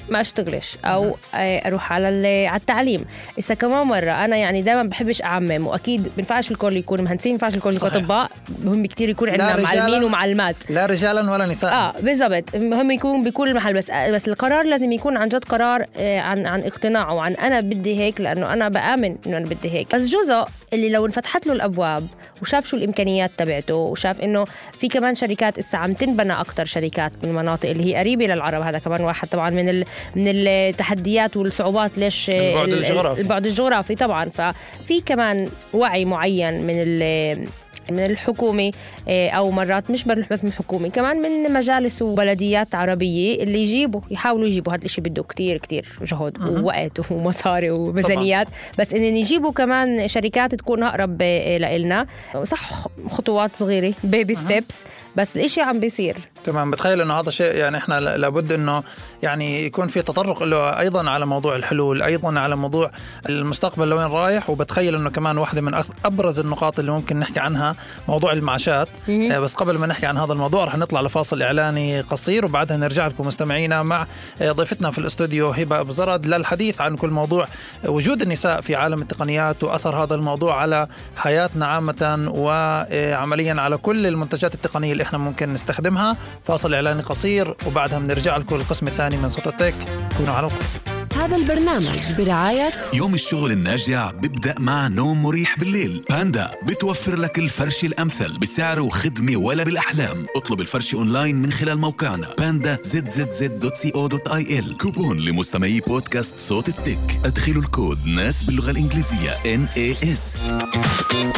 [0.09, 3.05] ما اشتغلش أو أروح على على التعليم.
[3.39, 7.75] إذا كمان مرة أنا يعني دائما بحبش أعمم وأكيد بينفعش الكل يكون مهندسين بينفعش الكل
[7.75, 7.89] يكون.
[7.89, 8.31] أطباء
[8.63, 10.55] مهم كتير يكون عندنا معلمين ومعلمات.
[10.69, 11.73] لا رجالا ولا نساء.
[11.73, 12.55] آه بالضبط.
[12.55, 16.61] مهم يكون بكل محل بس بس القرار لازم يكون عن جد قرار آه، عن عن
[16.61, 19.95] اقتناع وعن أنا بدي هيك لأنه أنا بآمن إنه أنا بدي هيك.
[19.95, 22.07] بس جزء اللي لو انفتحت له الأبواب
[22.41, 24.45] وشاف شو الإمكانيات تبعته وشاف إنه
[24.77, 29.01] في كمان شركات إسا عم تنبنى أكثر شركات بالمناطق اللي هي قريبة للعرب هذا كمان
[29.01, 33.21] واحد طبعا من ال من التحديات والصعوبات ليش البعد ال- الجغرافي.
[33.21, 37.47] البعد الجغرافي طبعا ففي كمان وعي معين من ال
[37.91, 38.71] من الحكومة
[39.07, 44.47] إيه، أو مرات مش بس من الحكومة كمان من مجالس وبلديات عربية اللي يجيبوا يحاولوا
[44.47, 48.47] يجيبوا هذا الشيء بده كتير كتير جهد ووقت ومصاري وميزانيات.
[48.79, 52.07] بس إن يجيبوا كمان شركات تكون أقرب إيه، لإلنا.
[52.43, 54.83] صح خطوات صغيرة بيبي ستيبس
[55.15, 56.17] بس الإشي عم بيصير.
[56.43, 56.71] تمام.
[56.71, 58.83] بتخيل إنه هذا شيء يعني إحنا لابد إنه
[59.23, 62.91] يعني يكون في تطرق له أيضا على موضوع الحلول أيضا على موضوع
[63.29, 64.49] المستقبل لوين رايح.
[64.49, 67.75] وبتخيل إنه كمان واحدة من أبرز النقاط اللي ممكن نحكي عنها
[68.07, 68.87] موضوع المعاشات.
[69.09, 73.07] آه، بس قبل ما نحكي عن هذا الموضوع رح نطلع لفاصل إعلاني قصير وبعدها نرجع
[73.07, 74.07] لكم مستمعينا مع
[74.41, 77.47] آه، ضيفتنا في الاستوديو هبة أبو زرد للحديث عن كل موضوع
[77.85, 84.53] وجود النساء في عالم التقنيات وأثر هذا الموضوع على حياتنا عامة وعمليا على كل المنتجات
[84.53, 86.17] التقنية اللي إحنا ممكن نستخدمها.
[86.45, 89.75] فاصل إعلاني قصير وبعدها بنرجع لكم القسم الثاني من صوت ال tech.
[90.17, 96.05] كونوا على القرب هذا البرنامج برعاية يوم الشغل الناجع بيبدأ مع نوم مريح بالليل.
[96.09, 100.25] باندا بتوفر لك الفرش الأمثل بسعر وخدمة ولا بالأحلام.
[100.35, 104.59] اطلب الفرش أونلاين من خلال موقعنا باندا زد زد زد دوت سي أو دوت آي
[104.59, 104.77] إل.
[104.77, 107.19] كوبون لمستمعي بودكاست صوت ال tech.
[107.25, 110.43] أدخلوا الكود ناس باللغة الإنجليزية NAS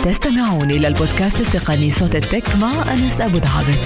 [0.05, 3.81] تستمعون إلى البودكاست التقني صوت ال tech مع أنس أبو دعابس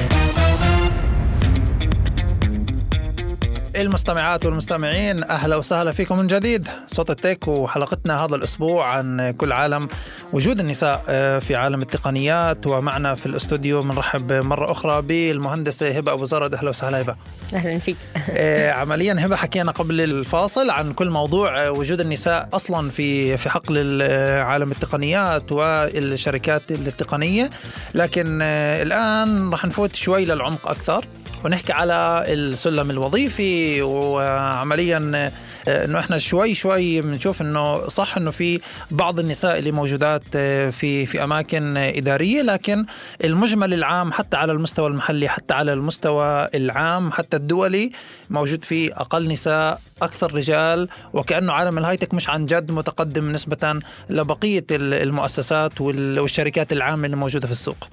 [3.81, 6.67] المستمعات والمستمعين أهلا وسهلا فيكم من جديد.
[6.87, 9.87] صوت التك وحلقتنا هذا الأسبوع عن كل عالم
[10.33, 12.67] وجود النساء آه، في عالم التقنيات.
[12.67, 16.53] ومعنا في الأستوديو بنرحب مرة أخرى بالمهندسة هبة أبو زرد.
[16.53, 17.15] أهلا وسهلا هبة.
[17.53, 17.95] أهلا فيك.
[18.29, 23.49] آه، عمليا هبة حكينا قبل الفاصل عن كل موضوع آه، وجود النساء أصلا في في
[23.49, 24.01] حقل
[24.41, 27.49] عالم التقنيات والشركات التقنية.
[27.95, 31.05] لكن الآن راح نفوت شوي للعمق أكثر.
[31.45, 35.31] ونحكي على السلم الوظيفي وعمليا
[35.67, 40.69] آه، إنه إحنا شوي شوي بنشوف إنه صح إنه في بعض النساء اللي موجودات آه،
[40.69, 42.85] في في أماكن إدارية لكن
[43.23, 47.91] المجمل العام حتى على المستوى المحلي حتى على المستوى العام حتى الدولي
[48.29, 54.65] موجود فيه أقل نساء أكثر رجال وكأنه عالم الهايتك مش عن جد متقدم نسبة لبقية
[54.71, 57.89] المؤسسات والشركات العامة اللي موجودة في السوق.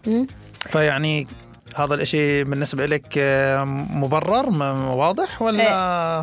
[0.70, 1.26] فيعني
[1.76, 4.50] هذا الإشي بالنسبة لك آه، مبرر
[4.96, 5.64] واضح ولا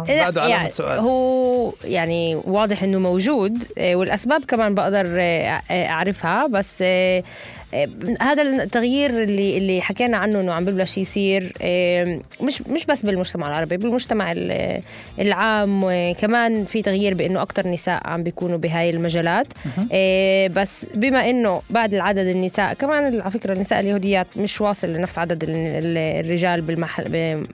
[0.09, 5.61] إيه، بعده علامة يعني سؤال؟ هو يعني واضح إنه موجود آه، والأسباب كمان بقدر آه،
[5.71, 6.83] أعرفها بس
[8.21, 11.53] هذا التغيير اللي اللي حكينا عنه إنه عم ببلش يصير
[12.41, 14.33] مش مش بس بالمجتمع العربي بالمجتمع
[15.19, 19.47] العام كمان في تغيير بإنه أكثر نساء عم بيكونوا بهاي المجالات.
[20.55, 25.43] بس بما إنه بعد العدد النساء كمان على فكرة النساء اليهوديات مش واصل لنفس عدد
[25.47, 27.03] الرجال بالمحل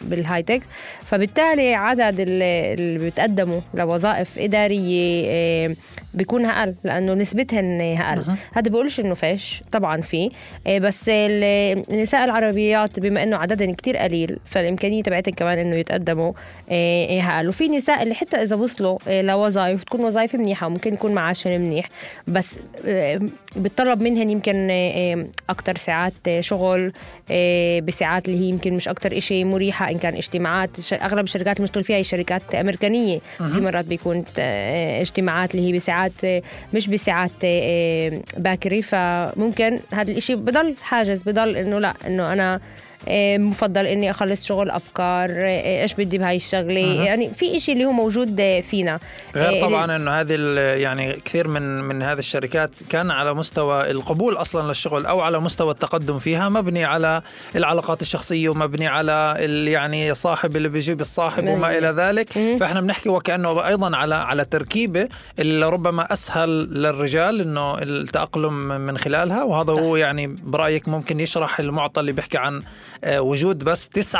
[0.01, 0.61] بالهاي تك
[1.05, 5.75] فبالتالي عدد اللي بيتقدموا لوظائف إدارية
[6.13, 8.23] بيكون أقل لأنه نسبتهن أقل.
[8.53, 9.63] هذا بقولش إنه فيش.
[9.71, 10.29] طبعا فيه.
[10.67, 16.33] إيه، بس النساء العربيات بما إنه عددهم كتير قليل فالإمكانية تبعتهم كمان إنه يتقدموا
[16.71, 21.11] إيه، أقل وفي نساء اللي حتى إذا وصلوا إيه، لوظائف تكون وظائف منيحة وممكن يكون
[21.13, 21.89] معاشهم منيح.
[22.27, 22.55] بس
[23.55, 24.67] بتطلب منهن يمكن
[25.49, 26.91] أكثر ساعات شغل
[27.81, 31.83] بساعات اللي هي يمكن مش أكثر إشي مريحة إن كان اجتماعات أغلب الشركات اللي بنشتغل
[31.83, 33.19] فيها هي شركات أمريكانية.
[33.37, 36.11] في مرات بيكون اجتماعات اللي هي بساعات
[36.73, 37.31] مش بساعات
[38.37, 38.81] باكري.
[38.81, 42.59] فممكن هذا الإشي بضل حاجز بضل إنه لا أنا إيه،
[43.37, 47.03] مفضل إني أخلص شغل أبكار إيه، إيش بدي بهاي الشغلة؟ أه.
[47.03, 48.99] يعني في إشي اللي هو موجود فينا.
[49.35, 50.35] غير طبعا إنه هذه
[50.79, 55.71] يعني كثير من من هذه الشركات كان على مستوى القبول أصلا للشغل أو على مستوى
[55.71, 57.21] التقدم فيها مبني على
[57.55, 59.35] العلاقات الشخصية ومبني على
[59.67, 62.31] يعني صاحب اللي بيجيب الصاحب وما إلى ذلك.
[62.59, 65.07] فإحنا بنحكي وكأنه أيضا على على تركيبة
[65.39, 69.81] اللي ربما أسهل للرجال إنه التأقلم من خلالها وهذا صح.
[69.81, 74.15] هو يعني برأيك ممكن يشرح المعطى اللي بيحكي عن آه، وجود بس 9%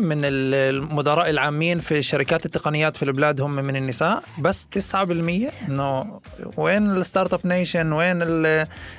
[0.00, 4.22] من المدراء العامين في شركات التقنيات في البلاد هم من النساء.
[4.38, 6.20] بس 9% إنه
[6.56, 8.18] وين ال startup nation وين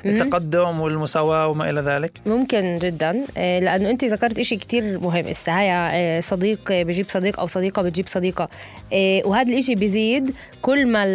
[0.05, 2.11] التقدم والمساواة وما إلى ذلك.
[2.25, 3.25] ممكن جدا.
[3.37, 5.27] آه، لأنه أنت ذكرت شيء كتير مهم.
[5.27, 8.49] السه هاي آه، صديق بجيب صديق أو صديقة بتجيب صديقة.
[9.25, 11.05] وهذا الإشي بيزيد كل ما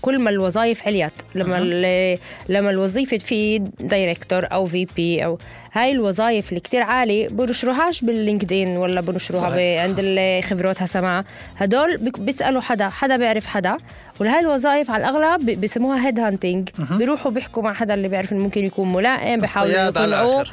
[0.00, 2.18] كل ما الوظائف عليت لما أه.
[2.48, 5.38] لما الوظيفة تفيد director أو VP أو
[5.72, 11.24] هاي الوظائف اللي كتير عالي بنشروهاش بال LinkedIn ولا بنشروها عند اللي خبراتها سماع
[11.56, 13.76] هدول بيسألوا حدا حدا بيعرف حدا.
[14.20, 18.92] ولهاي الوظائف على الأغلب بيسموها headhunting بيروحوا بيحكوا مع حدا اللي بيعرف إنه ممكن يكون
[18.92, 20.44] ملائم بيحاولوا يطلعوه.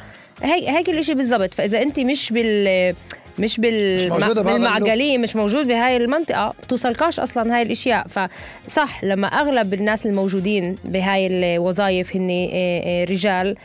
[0.42, 1.54] هيك هيك الإشي بالضبط.
[1.54, 2.94] فإذا انت مش بال
[3.38, 6.54] مش بال مش بال מעגל هي مش موجود بهاي المنطقة.
[6.62, 8.06] بتوصلكاش أصلا هاي الأشياء.
[8.06, 13.56] فصح لما أغلب الناس الموجودين بهاي الوظائف هن آه، آه، رجال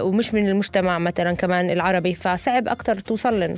[0.00, 3.56] ومش من المجتمع مثلا كمان العربي فصعب أكثر توصل لن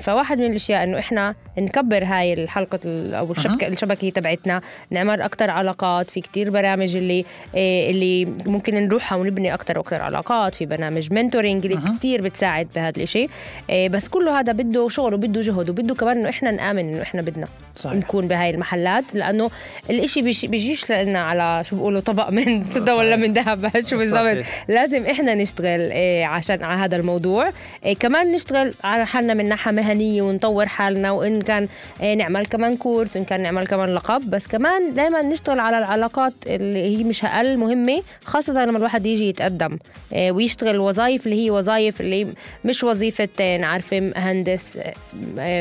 [0.00, 2.80] فواحد من الأشياء إنه إحنا نكبر هاي الحلقة
[3.18, 9.54] أو الشبكه الشبكة تبعتنا نعمل أكثر علاقات في كتير برامج اللي اللي ممكن نروحها ونبني
[9.54, 13.30] أكثر وأكثر علاقات في برنامج منتورينج اللي كثير بتساعد بهذا الشيء
[13.70, 17.46] بس كله هذا بده شغل وبده جهد وبده كمان إنه إحنا نآمن إنه إحنا بدنا
[17.76, 17.96] صحيح.
[17.96, 19.50] نكون بهاي المحلات لأنه
[19.90, 24.43] الإشي بيجيش لنا على شو بيقولوا طبق من فضه ولا من ذهب شو بالضبط.
[24.68, 27.50] لازم إحنا نشتغل إيه عشان على هذا الموضوع.
[27.84, 31.68] إيه كمان نشتغل على حالنا من ناحية مهنية ونطور حالنا وإن كان
[32.00, 34.30] إيه نعمل كمان كورس وإن كان نعمل كمان لقب.
[34.30, 39.28] بس كمان دائما نشتغل على العلاقات اللي هي مش أقل مهمة خاصة لما الواحد يجي
[39.28, 39.78] يتقدم.
[40.12, 44.72] ويشتغل وظائف اللي هي وظائف اللي مش وظيفة نعرف مهندس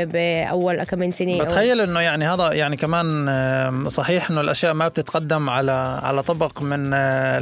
[0.05, 5.99] باول كم سنة بتخيل إنه يعني هذا يعني كمان صحيح إنه الأشياء ما بتتقدم على
[6.03, 6.89] على طبق من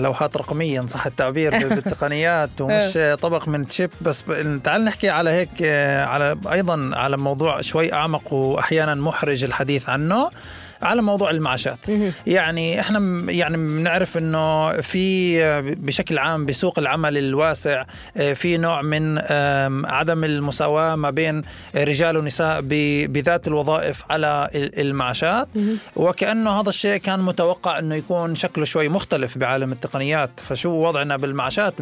[0.01, 1.30] لوحات رقمية إن صح التعبير.
[1.75, 4.23] بالتقنيات ومش طبق من تشيب بس
[4.63, 10.29] تعال نحكي على هيك آه، على أيضا على موضوع شوي أعمق واحيانا محرج الحديث عنه.
[10.81, 11.77] على موضوع المعاشات.
[12.27, 17.85] يعني إحنا يعني بنعرف إنه في بشكل عام بسوق العمل الواسع
[18.17, 19.17] آه، في نوع من
[19.85, 21.41] عدم المساواة ما بين
[21.75, 22.61] رجال ونساء
[23.07, 25.47] بذات الوظائف على المعاشات.
[25.95, 30.29] وكأنه هذا الشيء كان متوقع إنه يكون شكله شوي مختلف بعالم التقنيات.
[30.49, 31.81] فشو وضعنا بالمعاشات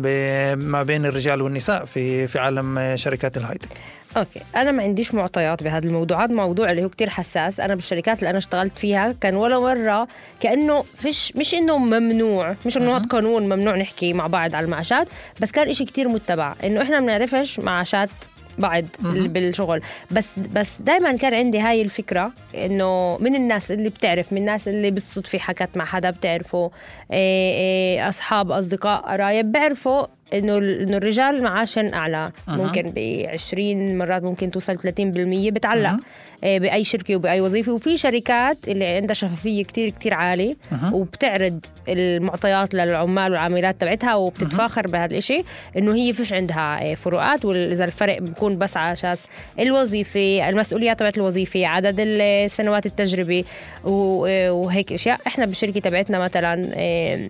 [0.56, 3.70] ما بين الرجال والنساء في في عالم شركات الهايتك
[4.18, 4.42] أوكي.
[4.56, 6.24] أنا ما عنديش معطيات بهذا الموضوع.
[6.26, 7.60] هذا موضوع اللي هو كتير حساس.
[7.60, 10.08] أنا بالشركات اللي أنا اشتغلت فيها كان ولا مرة
[10.40, 15.10] كأنه فيش مش إنه ممنوع مش إنه هذا قانون ممنوع نحكي مع بعض على المعاشات
[15.40, 16.56] بس كان إشي كتير متبع.
[16.64, 18.10] إنه إحنا ما بنعرفش معاشات
[18.58, 19.82] بعض بالشغل.
[20.12, 24.92] بس بس دائما كان عندي هاي الفكرة إنه من الناس اللي بتعرف من الناس اللي
[24.92, 26.72] بالصدفة حكت مع حدا بتعرفه
[27.12, 32.32] إيه إيه أصحاب أصدقاء قرايب بيعرفوا إنه إنه الرجال معاشن أعلى.
[32.48, 36.00] ممكن ب 20 مرات ممكن توصل 30% بتعلق.
[36.44, 37.72] آه، بأي شركة وبأي وظيفة.
[37.72, 40.56] وفي شركات اللي عندها شفافية كتير كتير عالية.
[40.94, 45.46] وبتعرض المعطيات للعمال والعاملات تبعتها وبتتفاخر بهذا الشيء
[45.78, 47.46] إنه هي فيش عندها آه، فروقات.
[47.46, 49.26] وإذا الفرق بيكون بس على أساس
[49.60, 53.44] الوظيفة المسؤوليات تبعت الوظيفة عدد السنوات التجربة
[53.84, 55.20] و- وهيك أشياء.
[55.28, 57.30] إحنا بالشركة تبعتنا مثلا آه،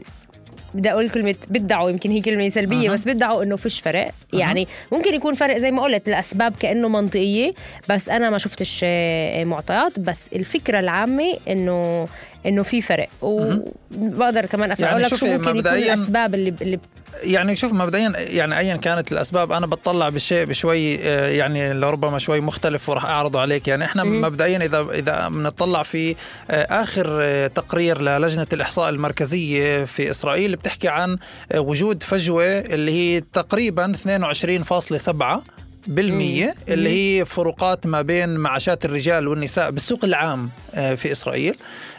[0.74, 4.12] بدي أقول كلمة بدعوا يمكن هي كلمة سلبية بس بدعوا إنه فيش فرق.
[4.34, 7.54] يعني ممكن يكون فرق زي ما قلت الأسباب كأنه منطقية
[7.90, 10.00] بس أنا ما شفتش آه، معطيات.
[10.00, 12.08] بس الفكرة العامة إنه
[12.46, 13.10] إنه في فرق.
[13.22, 16.80] وبقدر كمان افهم يعني لك شو ممكن يكون الأسباب اللي اللي
[17.24, 22.42] يعني شوف مبدئيا يعني ايا كانت الأسباب أنا بتطلع بالشيء بشوي آه، يعني لربما شوي
[22.42, 23.68] مختلف وراح أعرضه عليك.
[23.68, 26.16] يعني إحنا مبدئيا إذا إذا بنطلع في
[26.52, 31.18] آه، آخر آه، تقرير للجنة الإحصاء المركزية في إسرائيل بتحكي عن
[31.56, 39.72] وجود فجوة اللي هي تقريبا 22.7 بالمية اللي هي فروقات ما بين معاشات الرجال والنساء
[39.72, 41.56] بالسوق العام آه، في إسرائيل.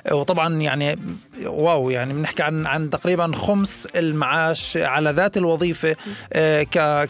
[0.07, 0.99] آه، وطبعا يعني
[1.47, 5.97] واو يعني بنحكي عن عن تقريبا خمس المعاش على ذات الوظيفة
[6.33, 6.63] آه،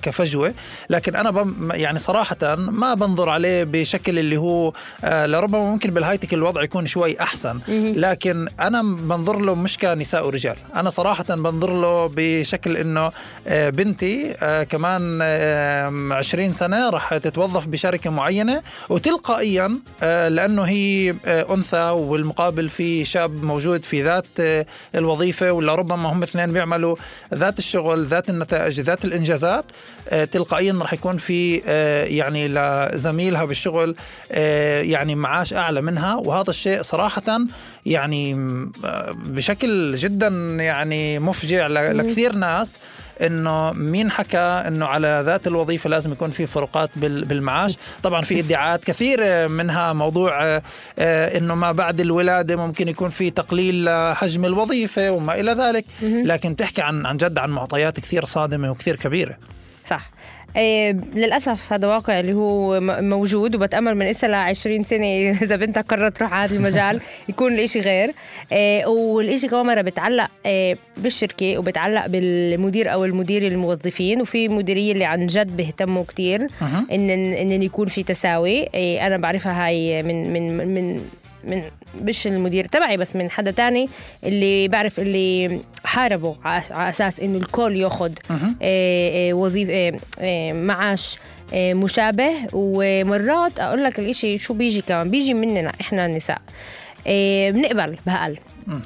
[0.02, 0.54] كفجوة.
[0.90, 4.72] لكن أنا يعني صراحة ما بنظر عليه بشكل اللي هو
[5.04, 7.60] لربما ممكن بالهايتك الوضع يكون شوي أحسن.
[7.96, 10.56] لكن أنا بنظر له مش كنساء ورجال.
[10.74, 12.76] أنا صراحة بنظر له بشكل
[13.46, 14.34] آه، بنتي
[14.70, 22.68] كمان آه، 20 سنة راح تتوظف بشركة معينة وتلقائيا آه، لأنه هي آه، أنثى والمقابل
[22.68, 26.96] في شاب موجود في ذات آه، الوظيفة ولا ربما هم اثنين بيعملوا
[27.34, 29.64] ذات الشغل ذات النتائج ذات الإنجازات
[30.08, 31.56] آه، تلقائيا راح يكون في
[32.10, 33.96] يعني لزميلها بالشغل
[34.80, 36.14] يعني معاش أعلى منها.
[36.14, 37.38] وهذا الشيء صراحة
[37.86, 38.34] يعني
[39.14, 40.28] بشكل جدا
[40.60, 42.78] يعني مفجع لكثير ناس.
[43.26, 48.40] إنه مين حكى إنه على ذات الوظيفة لازم يكون في فروقات بال- بالمعاش؟ طبعا في
[48.40, 50.62] ادعاءات كثيرة منها موضوع آه،
[50.98, 55.84] آه، إنه ما بعد الولادة ممكن يكون في تقليل حجم الوظيفة وما إلى ذلك.
[56.02, 59.36] لكن تحكي عن عن جد عن معطيات كثير صادمة وكثير كبيرة.
[59.86, 60.10] صح.
[60.56, 65.06] إيه للأسف هذا واقع اللي هو موجود وبتأمل من إسا ل 20 سنة
[65.42, 68.14] إذا بنتك قررت تروح على هذا المجال يكون الإشي غير.
[68.52, 75.04] إيه والإشي كمان مرة بتعلق إيه بالشركة وبتعلق بالمدير أو المدير الموظفين وفي مديرية اللي
[75.04, 76.46] عن جد بيهتموا كتير
[76.92, 78.68] إن إن يكون في تساوي.
[78.74, 81.00] إيه أنا بعرفها هاي من من من
[81.44, 81.62] من
[82.02, 83.88] مش المدير تبعي بس من حدا تاني
[84.24, 88.12] اللي بعرف اللي حاربوا على أساس إنه الكل ياخذ
[89.32, 91.18] وظيفه آه، معاش
[91.52, 92.32] آه، مشابه.
[92.52, 96.42] ومرات أقول لك الإشي شو بيجي كمان؟ بيجي مننا إحنا النساء.
[97.06, 98.38] آه، بنقبل بهقل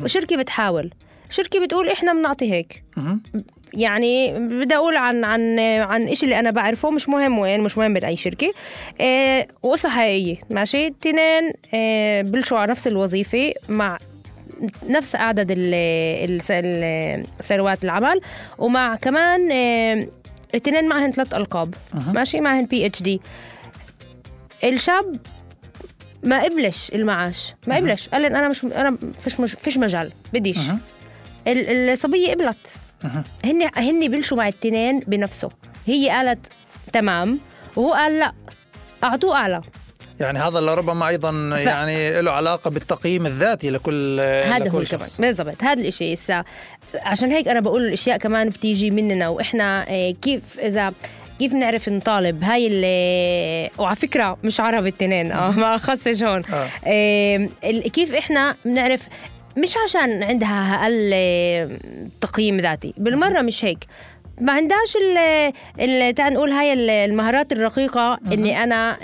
[0.05, 0.91] الشركة بتحاول.
[1.31, 2.83] الشركة بتقول إحنا بنعطي هيك.
[3.77, 7.91] يعني بدي أقول عن عن عن إشي اللي أنا بعرفه مش مهم وين مش مهم
[7.91, 8.53] من اي شركة.
[9.01, 13.99] إيه وقصه حقيقية ماشي؟ تنين إيه بلشوا على نفس الوظيفة مع
[14.89, 15.75] نفس عدد ال-
[16.31, 18.21] الس- ال- سنوات العمل
[18.59, 19.53] ومع كمان
[20.55, 21.75] الاثنين معهن ثلاث ألقاب
[22.13, 23.21] ماشي؟ معهن PhD
[24.65, 25.17] الشاب
[26.23, 28.09] ما قبلش المعاش ما قبلش.
[28.09, 30.59] قال لي أنا مش أنا فيش مش فيش مجال بديش.
[31.49, 32.75] ال- الصبية قبلت.
[33.45, 35.51] هن هن بلشوا مع التنين بنفسه.
[35.87, 36.47] هي قالت
[36.93, 37.39] تمام
[37.77, 38.33] وهو قال لا
[39.05, 39.61] أعطوه أعلى.
[40.21, 41.31] يعني هذا لربما أيضا
[41.65, 45.21] يعني له علاقة بالتقييم الذاتي لكل هذا لكل هو شخص.
[45.21, 46.15] بالضبط هذا الإشي.
[46.15, 46.45] هسه
[46.95, 50.93] عشان هيك أنا بقول الأشياء كمان بتيجي مننا وإحنا آه، كيف اذا
[51.39, 56.43] كيف نعرف نطالب؟ هاي اللي وعلى فكرة مش عرب التنين آه ما خصش هون.
[56.53, 56.69] آه.
[57.65, 59.09] ال- كيف إحنا بنعرف
[59.59, 61.71] مش عشان عندها أقل آه،
[62.21, 63.85] تقييم ذاتي بالمرة مش هيك.
[64.41, 65.19] ما عندهاش ال
[65.81, 68.99] ال- تعال نقول هاي ال- المهارات الرقيقة إني أنا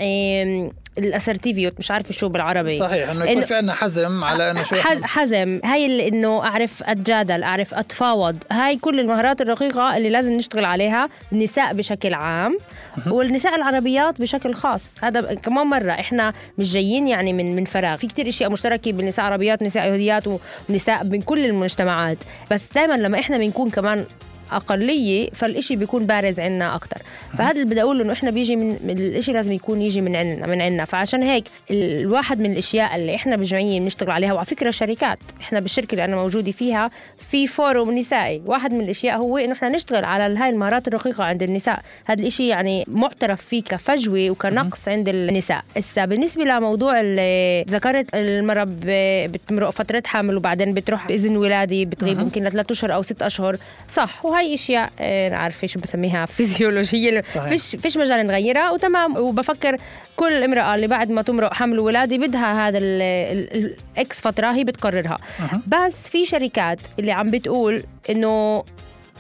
[0.99, 2.79] الاسرتيفيوت مش عارفة شو بالعربي.
[2.79, 5.61] صحيح إنه يكون في عندنا حزم على إنه شو حزم.
[5.65, 8.37] هاي اللي إنه أعرف أتجادل أعرف أتفاوض.
[8.53, 12.59] هاي كل المهارات الرقيقة اللي لازم نشتغل عليها النساء بشكل عام
[13.07, 14.95] والنساء العربيات بشكل خاص.
[15.03, 17.97] هذا كمان مرة إحنا مش جايين يعني من من فراغ.
[17.97, 20.25] في كتير أشياء مشتركة بين نساء عربيات ونساء يهوديات
[20.69, 22.19] ونساء من كل المجتمعات.
[22.51, 24.05] بس دائما لما إحنا بنكون كمان
[24.53, 27.03] أقلية فالإشي بيكون بارز عنا أكثر
[27.39, 30.61] فهذا اللي بدي أقوله إنه إحنا بيجي من الإشي لازم يكون يجي من عنا من
[30.63, 30.85] عنا.
[30.85, 35.93] فعشان هيك الواحد من الأشياء اللي إحنا بجمعية بنشتغل عليها وعلى فكرة شركات إحنا بالشركة
[35.93, 38.43] اللي أنا موجودة فيها في forum نسائي.
[38.47, 41.81] واحد من الأشياء هو إنه إحنا نشتغل على هاي المهارات الرقيقة عند النساء.
[42.05, 45.63] هذا الإشي يعني معترف فيه كفجوة وكنقص عند النساء.
[45.77, 52.19] هسه بالنسبة لموضوع اللي ذكرت المرأة ب- بتمرق فتره حمل وبعدين بتروح بإذن ولادة بتغيب
[52.19, 53.57] ممكن لثلاث أشهر أو ست أشهر.
[53.89, 54.25] صح.
[54.25, 57.49] وهي إشياء آه، عارفه شو بسميها فيزيولوجيه صحيح.
[57.49, 58.71] فيش فيش مجال نغيرها.
[58.71, 59.17] وتمام.
[59.17, 59.77] وبفكر
[60.17, 64.47] كل امرأة اللي بعد ما تمرق حمل ولاده بدها هذا ال- ال- ال X فترة
[64.53, 65.19] هي بتقررها.
[65.67, 68.65] بس في شركات اللي عم بتقول إنه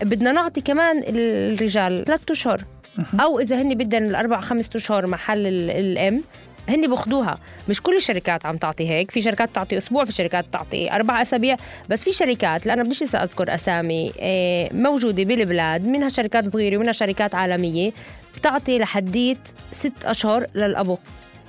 [0.03, 2.64] بدنا نعطي كمان الرجال ثلاث أشهر.
[3.21, 6.23] أو إذا هن بدهم الأربع خمس أشهر محل ال- الام
[6.71, 9.11] هن بياخدوها مش كل الشركات عم تعطي هيك.
[9.11, 11.57] في شركات تعطي أسبوع في شركات تعطي أربع أسابيع.
[11.89, 17.35] بس في شركات لأنا بديش أذكر أسامي آه، موجودة بالبلاد منها شركات صغيرة ومنها شركات
[17.35, 17.93] عالمية
[18.37, 19.39] بتعطي لحديت
[19.73, 20.99] ست أشهر للأبو.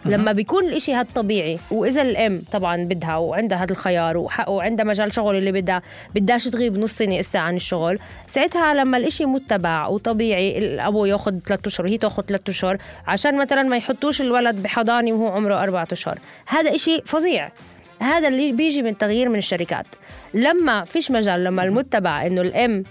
[0.05, 5.35] لما بيكون الإشي هاد طبيعي وإذا الأم طبعا بدها وعندها هاد الخيار وعندها مجال شغل
[5.35, 5.81] اللي بدها
[6.15, 11.67] بدهاش تغيب نص سنة إسا عن الشغل ساعتها لما الإشي متبع وطبيعي الأبو ياخد ثلاثة
[11.67, 12.77] أشهر وهي تاخد ثلاثة أشهر
[13.07, 16.19] عشان مثلا ما يحطوش الولد بحضانة وهو عمره أربعة أشهر.
[16.47, 17.51] هذا إشي فظيع.
[17.99, 19.85] هذا اللي بيجي من تغيير من الشركات.
[20.33, 22.83] لما فيش مجال لما المتبع إنه الأم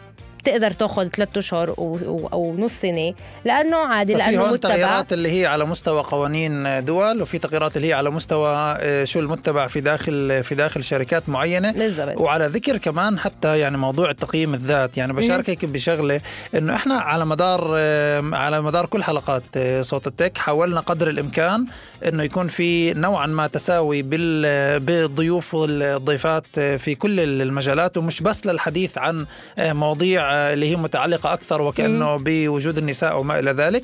[0.45, 1.69] تقدر تاخذ ثلاثة أشهر
[2.33, 3.15] أو نص سنة
[3.45, 4.71] لأنه عادي لأنه هون متبع.
[4.75, 9.19] تغييرات اللي هي على مستوى قوانين دول وفي تغييرات اللي هي على مستوى آه، شو
[9.21, 11.73] المتبع في داخل في داخل شركات معينة.
[11.73, 12.19] بالضبط.
[12.19, 16.21] وعلى ذكر كمان حتى يعني موضوع التقييم الذات يعني بشاركك بشغلة
[16.55, 17.61] إنه إحنا على مدار
[18.35, 21.67] على مدار كل حلقات آه، صوت التك حاولنا قدر الإمكان
[22.09, 28.99] إنه يكون في نوعا ما تساوي بال- بالضيوف والضيفات في كل المجالات ومش بس للحديث
[28.99, 29.27] عن
[29.59, 33.83] مواضيع اللي هي متعلقة أكثر وكأنه بوجود النساء وما إلى ذلك.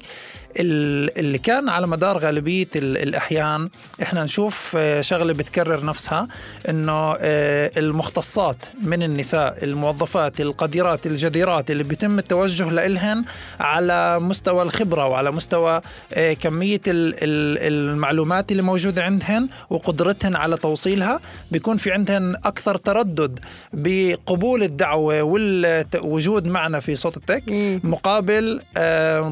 [0.61, 3.68] اللي كان على مدار غالبية ال- الأحيان
[4.02, 6.28] إحنا نشوف آه، شغلة بتكرر نفسها
[6.68, 13.24] إنه آه، المختصات من النساء الموظفات القديرات الجديرات اللي بيتم التوجه لإلهن
[13.61, 15.80] على مستوى الخبرة وعلى مستوى
[16.12, 17.59] آه، كمية ال- ال-
[17.92, 23.38] المعلومات اللي موجودة عندهن وقدرتهن على توصيلها بيكون في عندهن أكثر تردد
[23.72, 27.42] بقبول الدعوة والوجود معنا في صوت التك
[27.84, 28.62] مقابل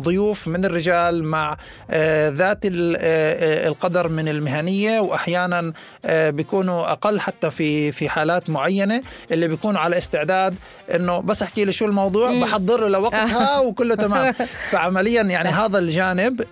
[0.03, 1.57] ضيوف من الرجال مع
[1.91, 5.73] آه، ذات آه، آه، القدر من المهنية وأحيانا
[6.09, 10.55] بيكونوا أقل حتى في في حالات معينة اللي بيكونوا على استعداد
[10.95, 14.35] إنه بس أحكي لي شو الموضوع بحضر له لوقتها وكله تمام.
[14.71, 16.45] فعمليا يعني هذا الجانب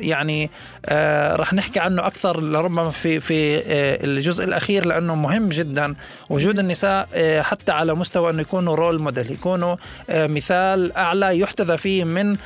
[0.00, 0.50] يعني
[0.88, 5.94] آه، رح نحكي عنه أكثر لربما في في آه، الجزء الأخير لأنه مهم جدا.
[6.30, 9.76] وجود النساء آه، حتى على مستوى إنه يكونوا رول موديل يكونوا
[10.10, 12.36] مثال أعلى يحتذى فيه من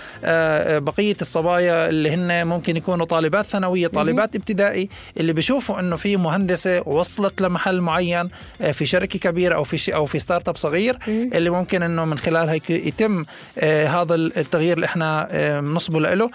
[0.85, 4.89] بقية الصبايا اللي هن ممكن يكونوا طالبات ثانوية طالبات ابتدائي.
[5.17, 8.31] اللي بيشوفوا إنه في مهندسة وصلت لمحل معين
[8.73, 13.25] في شركة كبيرة أو في أو في start-up صغير اللي ممكن إنه من خلالها يتم
[13.63, 15.29] هذا التغيير اللي إحنا
[15.61, 16.31] بنصبه له.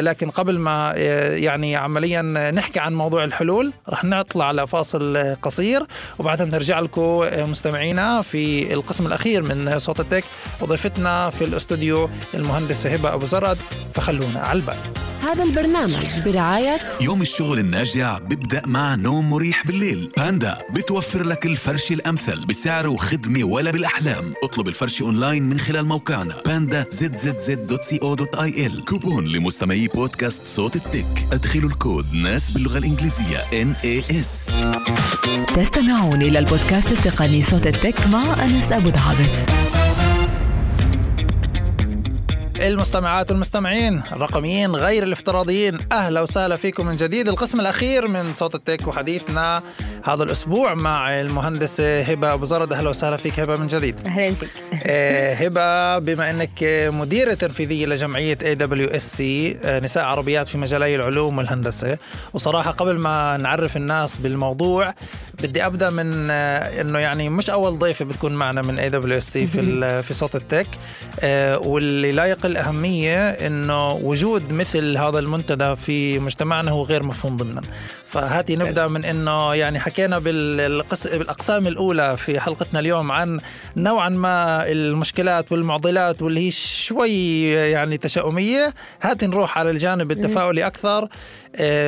[0.00, 0.91] لكن قبل ما
[1.36, 3.72] يعني عمليا نحكي عن موضوع الحلول.
[3.88, 5.86] رح نطلع على فاصل آه، قصير
[6.18, 10.24] وبعدها بنرجع لكم مستمعينا في القسم الأخير من صوت التك
[10.60, 13.58] وضيفتنا في الاستوديو المهندسه هبة أبو زرد.
[13.94, 14.76] فخلونا على البال.
[15.22, 20.12] هذا البرنامج برعاية يوم الشغل الناجع بيبدأ مع نوم مريح بالليل.
[20.16, 24.34] باندا بتوفر لك الفرش الأمثل بسعر وخدمة ولا بالأحلام.
[24.44, 26.34] اطلب الفرش أونلاين من خلال موقعنا.
[26.46, 28.84] باندا زد زد زد دوت سي أو دوت آي إل.
[28.84, 31.26] كوبون لمستمعي بودكاست صوت التك.
[31.32, 33.38] أدخلوا الكود ناس باللغة الإنجليزية.
[33.38, 34.50] N A S
[35.56, 39.32] تستمعون إلى البودكاست التقني صوت التك مع أنس أبو دعابس
[42.62, 47.28] المستمعات والمستمعين الرقميين غير الافتراضيين أهلا وسهلا فيكم من جديد.
[47.28, 49.62] القسم الأخير من صوت التك وحديثنا
[50.04, 52.72] هذا الأسبوع مع المهندسه هبة أبو زرد.
[52.72, 53.96] أهلا وسهلا فيك هبة من جديد.
[54.06, 54.48] أهلا فيك.
[54.86, 56.50] آه، هبة بما إنك
[56.92, 61.98] مديرة تنفيذية لجمعية AWSC نساء عربيات في مجالي العلوم والهندسة.
[62.34, 64.94] وصراحة قبل ما نعرف الناس بالموضوع
[65.42, 69.62] بدي أبدأ من آه، إنه يعني مش أول ضيفة بتكون معنا من AWSC في
[70.06, 70.66] في صوت التك
[71.20, 77.36] آه، واللي لا يقل اهميه إنه وجود مثل هذا المنتدى في مجتمعنا هو غير مفهوم
[77.36, 77.60] ضمنا.
[78.06, 81.06] فهاتي نبدأ من إنه يعني حكينا بالقس...
[81.06, 83.40] بالأقسام الأولى في حلقتنا اليوم عن
[83.76, 88.74] نوعا ما المشكلات والمعضلات واللي هي شوي يعني تشاؤمية.
[89.02, 91.02] هاتي نروح على الجانب التفاؤلي أكثر.
[91.02, 91.08] آه،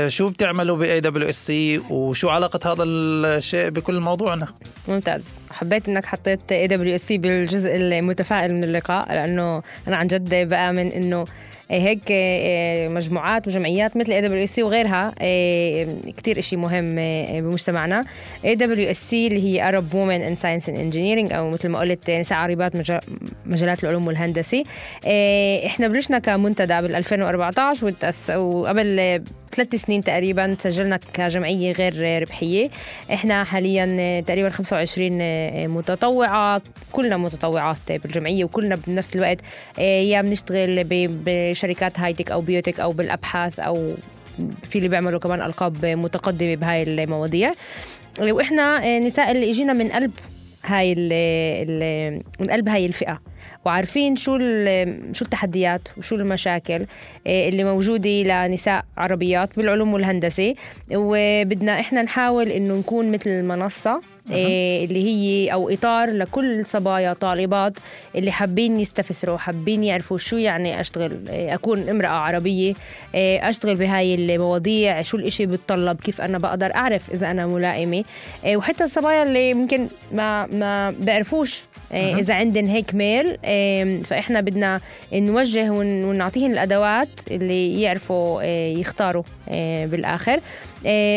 [0.09, 4.49] شو بتعملوا ب AWSC وشو علاقة هذا الشيء بكل موضوعنا؟
[4.89, 5.23] ممتاز.
[5.51, 11.25] حبيت إنك حطيت AWSC بالجزء المتفائل من اللقاء لأنه أنا عن جد بآمن إنه
[11.71, 18.05] هيك آه، مجموعات وجمعيات مثل AWSC وغيرها آه، كثير شيء مهم آه، بمجتمعنا.
[18.45, 22.72] AWSC اللي هي Arab Women in Science and Engineering أو مثل ما قلت نساء عربيات
[23.47, 24.65] مجالات العلوم والهندسة.
[25.67, 27.95] إحنا بلشنا كمنتدى بال 2014
[28.37, 29.23] وقبل
[29.55, 32.70] ثلاث سنين تقريبا سجلنا كجمعية غير ربحية.
[33.12, 35.18] إحنا حاليا تقريبا 25
[35.68, 39.38] متطوعة كلنا متطوعات بالجمعية وكلنا بنفس الوقت
[39.78, 40.84] يا بنشتغل
[41.24, 43.94] بشركات هايتك أو بيوتك أو بالأبحاث أو
[44.62, 47.52] في اللي بيعملوا كمان ألقاب متقدمة بهاي المواضيع.
[48.20, 50.12] وإحنا نساء اللي إجينا من قلب
[50.65, 53.21] هاي ال من قلب هاي الفئة.
[53.65, 54.39] وعارفين شو
[55.12, 56.87] شو التحديات وشو المشاكل
[57.27, 60.55] آه، اللي موجودة لنساء عربيات بالعلوم والهندسة.
[60.95, 67.72] وبدنا إحنا نحاول إنه نكون مثل إيه اللي هي أو إطار لكل صبايا طالبات
[68.16, 72.75] اللي حابين يستفسروا حابين يعرفوا شو يعني أشتغل إيه أكون امرأة عربية
[73.14, 78.05] إيه أشتغل بهاي المواضيع شو الإشي بتطلب كيف أنا بقدر أعرف إذا أنا ملائمة.
[78.45, 84.41] إيه وحتى الصبايا اللي ممكن ما ما بيعرفوش إيه إذا عندن هيك ميل إيه فإحنا
[84.41, 84.81] بدنا
[85.12, 90.33] نوجه ونعطيهم الأدوات اللي يعرفوا إيه يختاروا إيه بالآخر.
[90.33, 90.41] إيه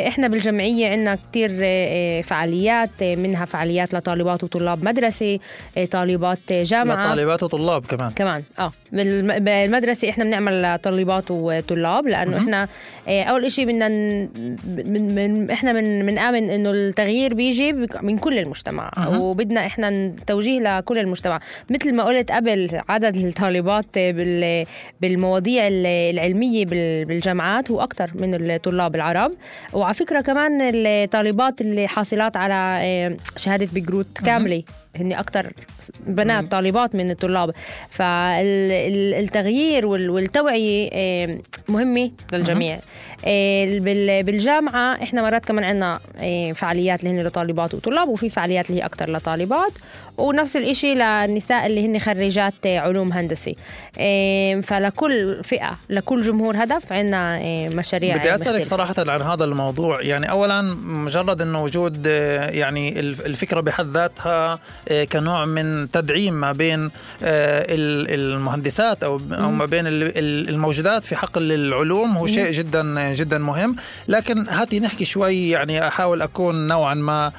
[0.08, 5.40] إحنا بالجمعية عندنا كثير إيه فعاليات منها فعاليات لطالبات وطلاب مدرسة
[5.92, 7.06] طالبات جامعة.
[7.06, 8.12] لطالبات وطلاب كمان.
[8.12, 12.68] كمان آه بالمدرسة إحنا بنعمل طالبات وطلاب لأنه إحنا
[13.08, 13.88] أول شيء بدنا
[14.86, 19.20] من من إحنا من بنآمن إنه التغيير بيجي من كل المجتمع أه.
[19.22, 21.40] وبدنا إحنا توجيه لكل المجتمع.
[21.70, 23.86] مثل ما قلت قبل عدد الطالبات
[25.02, 26.66] بالمواضيع العلمية
[27.06, 29.32] بالجامعات هو أكثر من الطلاب العرب.
[29.74, 34.64] وعلى فكرة كمان الطالبات اللي حاصلات على إيه، شهادة بجروت كاملة.
[34.96, 35.54] هن أكثر
[36.08, 37.52] بنات طالبات من الطلاب.
[37.90, 42.80] فالتغيير والتوعية إيه، مهمة للجميع.
[43.26, 43.80] إيه،
[44.24, 46.00] بالجامعة إحنا مرات كمان عندنا
[46.54, 49.72] فعاليات اللي هن لطالبات وطلاب وفي فعاليات اللي هي أكثر لطالبات.
[50.18, 53.56] ونفس الشيء للنساء اللي هن خريجات علوم هندسي
[54.62, 60.02] فلكل فئة لكل جمهور هدف عندنا مشاريع بدي أسألك صراحة عن هذا الموضوع.
[60.02, 66.92] يعني اولا مجرد إنه وجود يعني الفكرة بحد ذاتها آه، كنوع من تدعيم ما بين
[67.24, 72.18] آه، المهندسات أو أو ما بين الموجودات في حقل العلوم.
[72.18, 73.76] هو شيء جدا جدا مهم.
[74.08, 77.32] لكن هاتي نحكي شوي يعني أحاول أكون نوعا ما آه،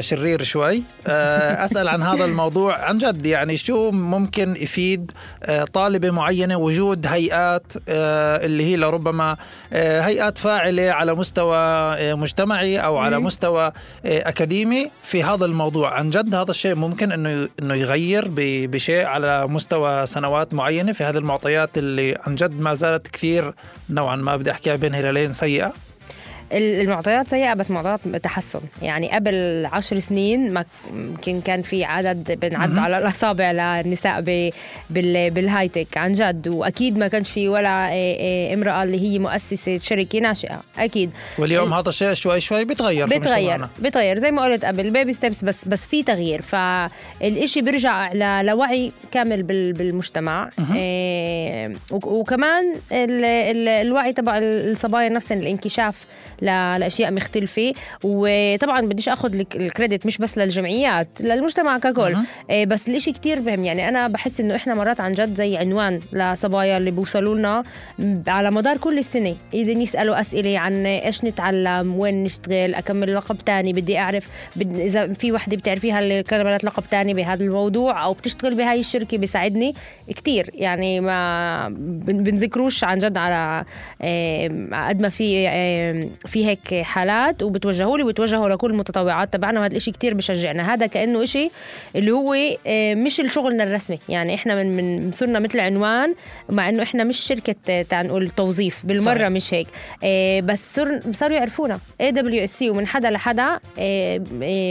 [0.00, 0.82] شرير شوي.
[1.06, 2.84] آه، أسأل عن هذا الموضوع.
[2.84, 5.12] عن جد يعني شو ممكن يفيد
[5.42, 9.36] آه، طالبة معينة وجود هيئات اللي هي لربما
[9.72, 13.72] هيئات فاعلة على مستوى مجتمعي أو على مستوى
[14.04, 15.94] أكاديمي في هذا الموضوع.
[15.94, 20.92] عن جد هذا الشيء ممكن إنه إنه يغير بشيء على مستوى سنوات معينة.
[20.92, 23.54] في هذه المعطيات اللي عن جد ما زالت كثير
[23.90, 25.72] نوعا ما بدي أحكيها بين هلالين سيئة.
[26.52, 28.60] المعطيات سيئة بس معطيات تحسن.
[28.82, 34.20] يعني قبل عشر سنين ما يمكن كان في عدد بنعد على الأصابع للنساء
[35.30, 36.48] بال high-tech عن جد.
[36.48, 40.62] وأكيد ما كانش في ولا إيه، إيه، امرأة اللي هي مؤسسة شركة ناشئة.
[40.78, 41.10] أكيد.
[41.38, 43.68] واليوم هذا الشيء شوي شوي بيتغير بيتغير.
[43.78, 44.18] بيتغير.
[44.18, 46.42] زي ما قلت قبل baby steps بس بس في تغيير.
[46.42, 50.50] فالإشي بيرجع لوعي كامل بالمجتمع.
[50.74, 56.04] إيه وكمان الوعي تبع الصبايا نفسهم الانكشاف
[56.44, 57.72] لأشياء مختلفة.
[58.02, 62.14] وطبعا بديش آخذ الكريدت مش بس للجمعيات للمجتمع ككل.
[62.50, 62.64] أه.
[62.64, 63.64] بس الإشي كتير مهم.
[63.64, 67.64] يعني أنا بحس إنه إحنا مرات عن جد زي عنوان لصبايا اللي بيوصلوا لنا
[68.26, 69.36] على مدار كل السنة.
[69.54, 74.78] إذا يسالوا أسئلة عن إيش نتعلم وين نشتغل أكمل لقب تاني بدي أعرف بد...
[74.78, 79.74] إذا في وحدة بتعرفيها اللي كملت لقب تاني بهذا الموضوع أو بتشتغل بهاي الشركة بيساعدني
[80.08, 80.50] كتير.
[80.54, 81.68] يعني ما
[81.98, 83.64] بنذكروش عن جد على
[84.88, 85.48] قد ما في
[86.26, 90.74] في هيك حالات وبتوجهوا لي وبتوجهوا لكل المتطوعات تبعنا وهذا الشيء كتير بشجعنا.
[90.74, 91.50] هذا كأنه شيء
[91.96, 92.34] اللي هو
[92.66, 93.98] آه، مش شغلنا الرسمي.
[94.08, 96.14] يعني إحنا من من صرنا مثل عنوان
[96.48, 99.28] مع إنه إحنا مش شركة آه، تعال نقول توظيف بالمرة صحيح.
[99.28, 99.66] مش هيك.
[100.04, 101.78] آه، بس صر صاروا يعرفونا.
[102.00, 103.58] AWSC ومن حدا لحدا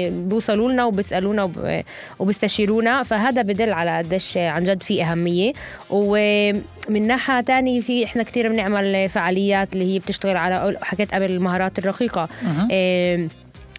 [0.09, 1.51] بيوصلوا لنا وبيسألونا
[2.19, 3.03] وبيستشيرونا.
[3.03, 5.53] فهذا بدل على قديش عن جد في أهمية.
[6.89, 11.79] ومن ناحية تانية في إحنا كثير بنعمل فعاليات اللي هي بتشتغل على حكيت قبل المهارات
[11.79, 12.29] الرقيقة.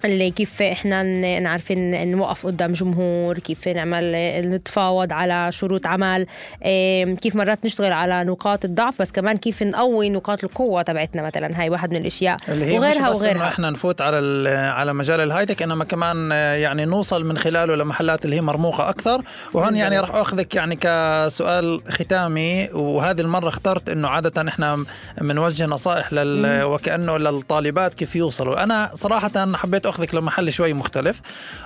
[0.04, 1.02] اللي كيف إحنا
[1.40, 4.12] نعرف نوقف قدام جمهور كيف نعمل
[4.54, 6.26] نتفاوض على شروط عمل
[6.64, 11.60] إيه، كيف مرات نشتغل على نقاط الضعف بس كمان كيف نقوي نقاط القوة تبعتنا مثلا.
[11.60, 12.36] هاي واحد من الأشياء.
[12.48, 13.48] اللي هي وغيرها مش بس وغيرها.
[13.48, 18.36] إحنا نفوت على على مجال الهايتك إنما كمان آه، يعني نوصل من خلاله لمحلات اللي
[18.36, 19.22] هي مرموقة أكثر.
[19.52, 24.84] وهون يعني راح آخذك يعني كسؤال ختامي وهذه المرة اخترت إنه عادة إحنا
[25.20, 28.62] بنوجه نصائح لل وكأنه للطالبات كيف يوصلوا.
[28.62, 31.20] أنا صراحة حبيت اخذك لمحل شوي مختلف.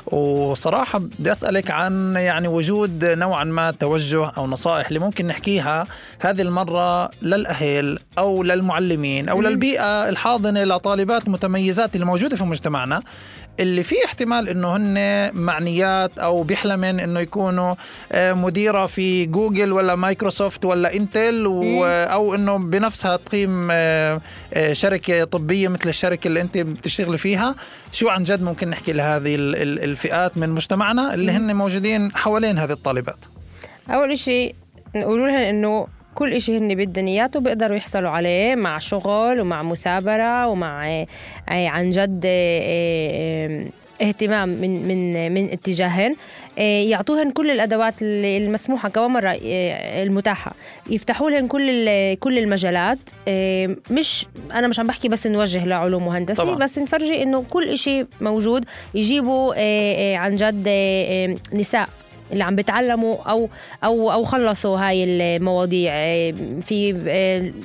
[0.07, 5.87] وصراحة بدي أسألك عن يعني وجود نوعا ما توجه أو نصائح اللي ممكن نحكيها
[6.21, 13.03] هذه المرة للأهل أو للمعلمين أو للبيئة الحاضنة لطالبات متميزات اللي موجودة في مجتمعنا.
[13.61, 17.75] اللي في احتمال إنه هن معنيات أو بيحلمن إنه يكونوا
[18.13, 24.21] آه، مديرة في جوجل ولا مايكروسوفت ولا إنتل و- أو إنه بنفسها تقيم آه،
[24.55, 27.55] آه، شركة طبية مثل الشركة اللي أنت بتشتغلي فيها.
[27.93, 32.59] شو عن جد ممكن نحكي لهذه ال- ال- الفئات من مجتمعنا اللي هن موجودين حوالين
[32.59, 33.25] هذه الطالبات؟
[33.91, 34.55] أول إشي
[34.97, 35.87] نقول لهم إنه
[36.19, 41.07] كل إشي هن بدهم إياته بيقدروا يحصلوا عليه مع شغل ومع مثابرة ومع آه،
[41.49, 43.65] آه، عن جد آه،
[44.03, 46.15] اهتمام من من من اتجاههن.
[46.59, 49.39] يعطوهن كل الأدوات المسموحة كمان مره
[50.03, 50.55] المتاحة.
[50.91, 52.99] يفتحوا لهن كل كل المجالات.
[53.91, 56.57] مش أنا مش عم بحكي بس نوجه لعلوم وهندسة طبعاً.
[56.57, 58.65] بس نفرجي إنه كل إشي موجود.
[58.95, 59.55] يجيبوا
[60.17, 60.69] عن جد
[61.53, 61.89] نساء.
[62.33, 63.49] اللي عم بتعلموا أو
[63.85, 65.93] أو أو خلصوا هاي المواضيع.
[65.95, 66.93] آه، في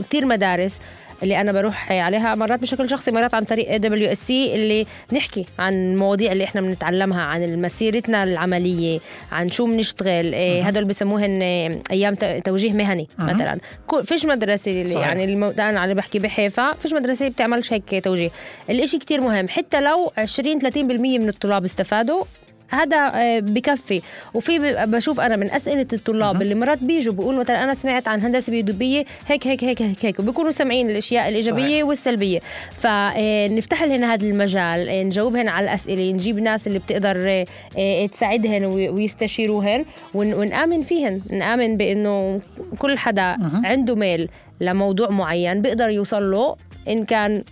[0.10, 0.80] كثير مدارس
[1.24, 6.32] اللي أنا بروح عليها مرات بشكل شخصي مرات عن طريق WSC اللي نحكي عن المواضيع
[6.32, 9.00] اللي إحنا بنتعلمها عن مسيرتنا العملية
[9.32, 10.34] عن شو بنشتغل.
[10.34, 13.60] آه، هدول بسموهن آه، أيام توجيه مهني مثلا.
[14.04, 14.94] فيش مدرسة اللي.
[14.94, 15.34] يعني
[15.70, 18.32] أنا على بحكي بحيفا فيش مدرسة بتعملش هيك توجيه.
[18.70, 22.24] الإشي كتير مهم حتى لو 20 30% من الطلاب استفادوا
[22.74, 24.02] هذا آه، بكفي.
[24.34, 28.52] وفي بشوف أنا من أسئلة الطلاب اللي مرات بيجوا بيقولوا مثلا أنا سمعت عن هندسة
[28.52, 31.84] بيدوبيه هيك هيك هيك هيك هيك وبيكونوا سامعين الأشياء الإيجابية صحيح.
[31.86, 32.40] والسلبية.
[32.72, 37.46] فنفتح لهن هذا المجال آه، نجاوبهن على الأسئلة نجيب ناس اللي بتقدر آه،
[37.78, 41.22] آه، تساعدهن وي- ويستشيروهن ون- ونآمن فيهن.
[41.30, 42.40] نآمن بإنه
[42.80, 44.30] كل حدا عنده ميل
[44.62, 46.56] لموضوع معين بيقدر يوصل له
[46.90, 47.44] إن كان آه،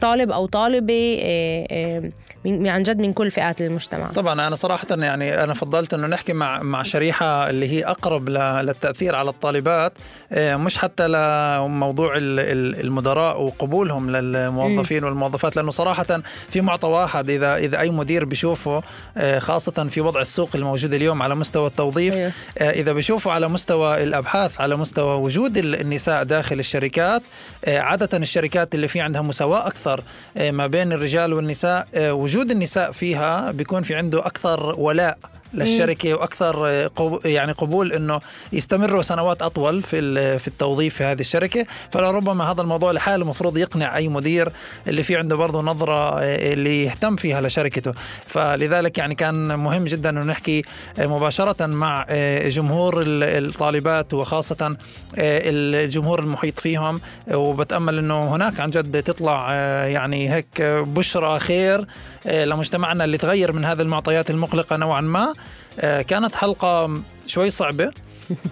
[0.00, 2.10] طالب أو طالبة آه، آه،
[2.44, 6.32] من عن جد من كل فئات المجتمع طبعا أنا صراحة يعني أنا فضلت إنه نحكي
[6.32, 9.92] مع مع شريحة اللي هي أقرب للتأثير على الطالبات
[10.32, 16.06] آه، مش حتى لموضوع ال- ال- المدراء وقبولهم للموظفين والموظفات لأنه صراحة
[16.50, 18.82] في معطى واحد اذا إذا أي مدير بيشوفه
[19.16, 22.14] آه، خاصه في وضع السوق الموجود اليوم على مستوى التوظيف.
[22.58, 27.22] آه، إذا بيشوفوا على مستوى الأبحاث على مستوى وجود ال- النساء داخل الشركات
[27.64, 30.02] آه، عاده الشركات اللي في عندها مساواة أكثر
[30.36, 35.18] آه، ما بين الرجال والنساء آه، وجود النساء فيها بيكون في عنده أكثر ولاء.
[35.54, 36.90] للشركة وأكثر آه،
[37.24, 38.20] يعني قبول إنه
[38.52, 41.66] يستمروا سنوات أطول في في التوظيف في هذه الشركة.
[41.92, 44.52] فلربما هذا الموضوع لحاله المفروض يقنع أي مدير
[44.88, 47.92] اللي في عنده برضه نظرة آه، اللي يهتم فيها لشركته.
[48.26, 50.62] فلذلك يعني كان مهم جدا انه نحكي
[50.98, 52.06] آه، مباشرة مع
[52.46, 54.76] جمهور ال- الطالبات وخاصة
[55.18, 57.00] الجمهور المحيط فيهم.
[57.34, 59.52] وبتأمل إنه هناك عن جد تطلع
[59.86, 61.84] يعني هيك بشرى خير
[62.26, 65.34] لمجتمعنا اللي تغير من هذه المعطيات المقلقة نوعا ما.
[66.02, 67.90] كانت حلقة شوي صعبة.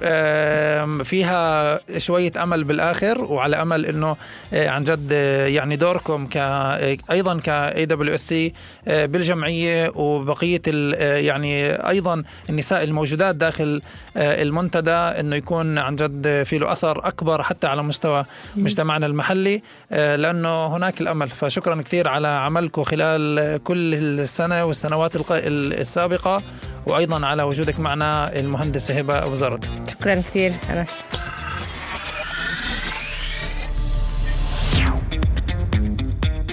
[0.03, 4.17] آم، فيها شوية أمل بالآخر وعلى أمل أنه
[4.53, 8.53] آه، عن جد آه، يعني دوركم ك آه، أيضا ك AWSC
[8.89, 13.83] آه، بالجمعية وبقية ال- آه، يعني أيضا النساء الموجودات داخل
[14.17, 18.25] آه، المنتدى أنه يكون عن جد في له أثر أكبر حتى على مستوى
[18.57, 19.63] مجتمعنا المحلي.
[19.93, 21.29] آه، لأنه هناك الأمل.
[21.29, 26.43] فشكرا كثير على عملكم خلال آه، كل السنة والسنوات السابقة.
[26.87, 30.89] وأيضا على وجودك معنا المهندسه هبة أبو زرد شكرا كثير انس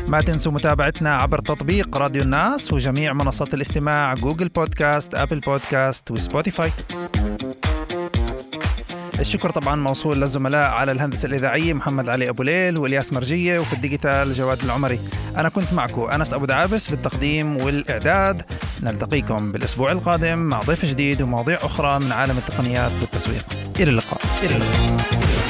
[0.07, 6.18] ما تنسوا متابعتنا عبر تطبيق راديو الناس وجميع منصات الاستماع Google Podcast Apple Podcast و
[6.18, 6.71] Spotify.
[9.19, 14.33] الشكر طبعا موصول للزملاء على الهندسة الإذاعية محمد علي أبو ليل والياس مرجية وفي الديجيتال
[14.33, 14.99] جواد العمري.
[15.37, 18.41] أنا كنت معكم أنس أبو دعابس بالتقديم والإعداد.
[18.83, 23.45] نلتقيكم بالأسبوع القادم مع ضيف جديد ومواضيع أخرى من عالم التقنيات والتسويق.
[23.79, 24.21] إلى اللقاء.
[24.43, 25.44] إلى اللقاء.